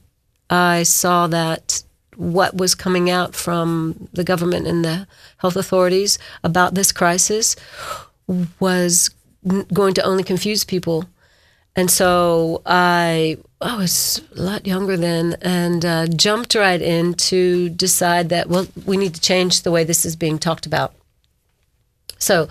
I 0.50 0.84
saw 0.84 1.28
that 1.28 1.84
what 2.18 2.56
was 2.56 2.76
coming 2.76 3.10
out 3.10 3.36
from 3.36 4.10
the 4.14 4.24
government 4.24 4.68
and 4.68 4.84
the 4.84 5.08
health 5.38 5.56
authorities 5.56 6.18
about 6.44 6.76
this 6.76 6.92
crisis 6.92 7.56
was 8.60 9.10
going 9.74 9.94
to 9.94 10.04
only 10.04 10.24
confuse 10.24 10.64
people. 10.64 11.06
And 11.76 11.92
so 11.92 12.62
I, 12.66 13.38
I 13.62 13.78
was 13.78 14.22
a 14.36 14.42
lot 14.42 14.66
younger 14.66 14.98
then 14.98 15.36
and 15.42 15.86
uh, 15.86 16.08
jumped 16.08 16.56
right 16.56 16.82
in 16.82 17.14
to 17.16 17.70
decide 17.70 18.30
that, 18.30 18.48
well, 18.48 18.68
we 18.86 18.98
need 18.98 19.14
to 19.16 19.22
change 19.22 19.62
the 19.62 19.72
way 19.72 19.84
this 19.84 20.06
is 20.06 20.16
being 20.16 20.40
talked 20.40 20.66
about. 20.66 20.94
So 22.18 22.48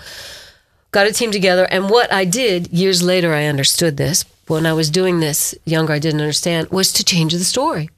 got 0.92 1.06
a 1.06 1.12
team 1.12 1.32
together. 1.32 1.64
And 1.64 1.88
what 1.88 2.12
I 2.12 2.24
did 2.24 2.68
years 2.68 3.02
later, 3.02 3.34
I 3.34 3.46
understood 3.46 3.96
this. 3.96 4.24
When 4.46 4.66
I 4.66 4.74
was 4.74 4.90
doing 4.90 5.20
this 5.20 5.54
younger, 5.64 5.94
I 5.94 5.98
didn't 5.98 6.20
understand, 6.20 6.68
was 6.68 6.92
to 6.92 7.04
change 7.04 7.32
the 7.32 7.44
story 7.44 7.88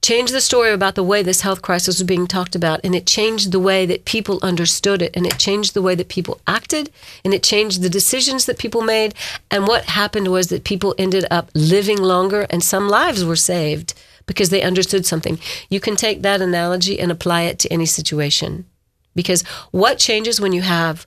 changed 0.00 0.32
the 0.32 0.40
story 0.40 0.70
about 0.70 0.94
the 0.94 1.02
way 1.02 1.22
this 1.22 1.42
health 1.42 1.62
crisis 1.62 1.98
was 1.98 2.06
being 2.06 2.26
talked 2.26 2.54
about, 2.54 2.80
and 2.84 2.94
it 2.94 3.06
changed 3.06 3.52
the 3.52 3.60
way 3.60 3.86
that 3.86 4.04
people 4.04 4.38
understood 4.42 5.02
it, 5.02 5.16
and 5.16 5.26
it 5.26 5.38
changed 5.38 5.74
the 5.74 5.82
way 5.82 5.94
that 5.94 6.08
people 6.08 6.40
acted, 6.46 6.90
and 7.24 7.32
it 7.32 7.42
changed 7.42 7.82
the 7.82 7.88
decisions 7.88 8.46
that 8.46 8.58
people 8.58 8.82
made. 8.82 9.14
And 9.50 9.66
what 9.66 9.84
happened 9.84 10.28
was 10.28 10.48
that 10.48 10.64
people 10.64 10.94
ended 10.98 11.24
up 11.30 11.50
living 11.54 11.98
longer, 11.98 12.46
and 12.50 12.62
some 12.62 12.88
lives 12.88 13.24
were 13.24 13.36
saved 13.36 13.94
because 14.26 14.50
they 14.50 14.62
understood 14.62 15.06
something. 15.06 15.38
You 15.68 15.80
can 15.80 15.96
take 15.96 16.22
that 16.22 16.40
analogy 16.40 16.98
and 16.98 17.10
apply 17.10 17.42
it 17.42 17.58
to 17.60 17.72
any 17.72 17.86
situation. 17.86 18.66
Because 19.14 19.42
what 19.70 19.98
changes 19.98 20.40
when 20.40 20.52
you 20.52 20.62
have 20.62 21.06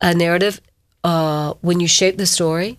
a 0.00 0.14
narrative, 0.14 0.60
uh, 1.02 1.54
when 1.60 1.80
you 1.80 1.88
shape 1.88 2.16
the 2.16 2.26
story, 2.26 2.78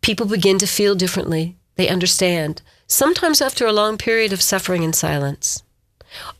people 0.00 0.26
begin 0.26 0.58
to 0.58 0.66
feel 0.66 0.94
differently. 0.94 1.56
They 1.76 1.88
understand 1.88 2.62
sometimes 2.86 3.40
after 3.40 3.66
a 3.66 3.72
long 3.72 3.98
period 3.98 4.32
of 4.32 4.42
suffering 4.42 4.82
in 4.82 4.92
silence 4.92 5.62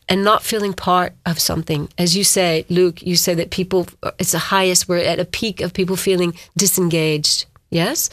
and 0.09 0.23
not 0.23 0.43
feeling 0.43 0.73
part 0.73 1.13
of 1.25 1.39
something. 1.39 1.89
As 1.97 2.15
you 2.15 2.23
say, 2.23 2.65
Luc, 2.69 3.01
you 3.01 3.15
say 3.15 3.33
that 3.35 3.51
people, 3.51 3.87
it's 4.17 4.31
the 4.31 4.39
highest, 4.39 4.87
we're 4.87 4.97
at 4.97 5.19
a 5.19 5.25
peak 5.25 5.61
of 5.61 5.73
people 5.73 5.95
feeling 5.95 6.33
disengaged. 6.55 7.45
Yes? 7.69 8.09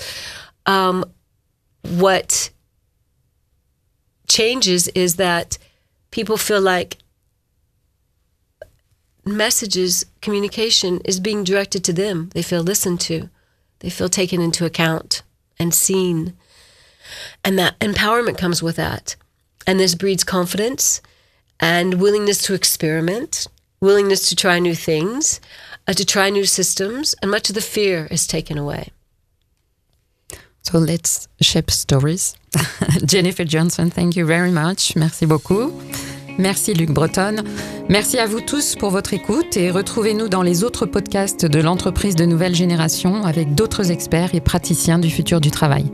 Um, 0.66 1.04
what 1.82 2.50
changes 4.28 4.88
is 4.88 5.16
that 5.16 5.58
people 6.10 6.36
feel 6.36 6.60
like 6.60 6.98
messages, 9.24 10.04
communication 10.20 11.00
is 11.04 11.20
being 11.20 11.44
directed 11.44 11.84
to 11.84 11.92
them. 11.92 12.30
They 12.34 12.42
feel 12.42 12.62
listened 12.62 13.00
to, 13.02 13.30
they 13.78 13.90
feel 13.90 14.08
taken 14.08 14.40
into 14.40 14.64
account 14.64 15.22
and 15.58 15.72
seen. 15.72 16.34
And 17.44 17.58
that 17.58 17.78
empowerment 17.80 18.38
comes 18.38 18.62
with 18.62 18.76
that. 18.76 19.16
And 19.66 19.78
this 19.78 19.94
breeds 19.94 20.24
confidence 20.24 21.00
and 21.60 21.94
willingness 21.94 22.42
to 22.42 22.54
experiment, 22.54 23.46
willingness 23.80 24.28
to 24.28 24.36
try 24.36 24.58
new 24.58 24.74
things, 24.74 25.40
uh, 25.86 25.92
to 25.94 26.04
try 26.04 26.30
new 26.30 26.44
systems, 26.44 27.14
and 27.22 27.30
much 27.30 27.48
of 27.48 27.54
the 27.54 27.60
fear 27.60 28.06
is 28.10 28.26
taken 28.26 28.58
away. 28.58 28.90
So 30.62 30.78
let's 30.78 31.28
shape 31.40 31.70
stories. 31.70 32.36
Jennifer 33.04 33.44
Johnson, 33.44 33.90
thank 33.90 34.16
you 34.16 34.26
very 34.26 34.50
much. 34.50 34.96
Merci 34.96 35.26
beaucoup. 35.26 35.72
Merci 36.38 36.74
Luc 36.74 36.90
Breton. 36.90 37.44
Merci 37.88 38.18
à 38.18 38.26
vous 38.26 38.40
tous 38.40 38.74
pour 38.74 38.90
votre 38.90 39.14
écoute 39.14 39.56
et 39.56 39.70
retrouvez-nous 39.70 40.28
dans 40.28 40.42
les 40.42 40.64
autres 40.64 40.86
podcasts 40.86 41.44
de 41.44 41.60
l'entreprise 41.60 42.16
de 42.16 42.24
nouvelle 42.24 42.54
génération 42.54 43.24
avec 43.24 43.54
d'autres 43.54 43.90
experts 43.90 44.34
et 44.34 44.40
praticiens 44.40 44.98
du 44.98 45.10
futur 45.10 45.40
du 45.40 45.50
travail. 45.50 45.84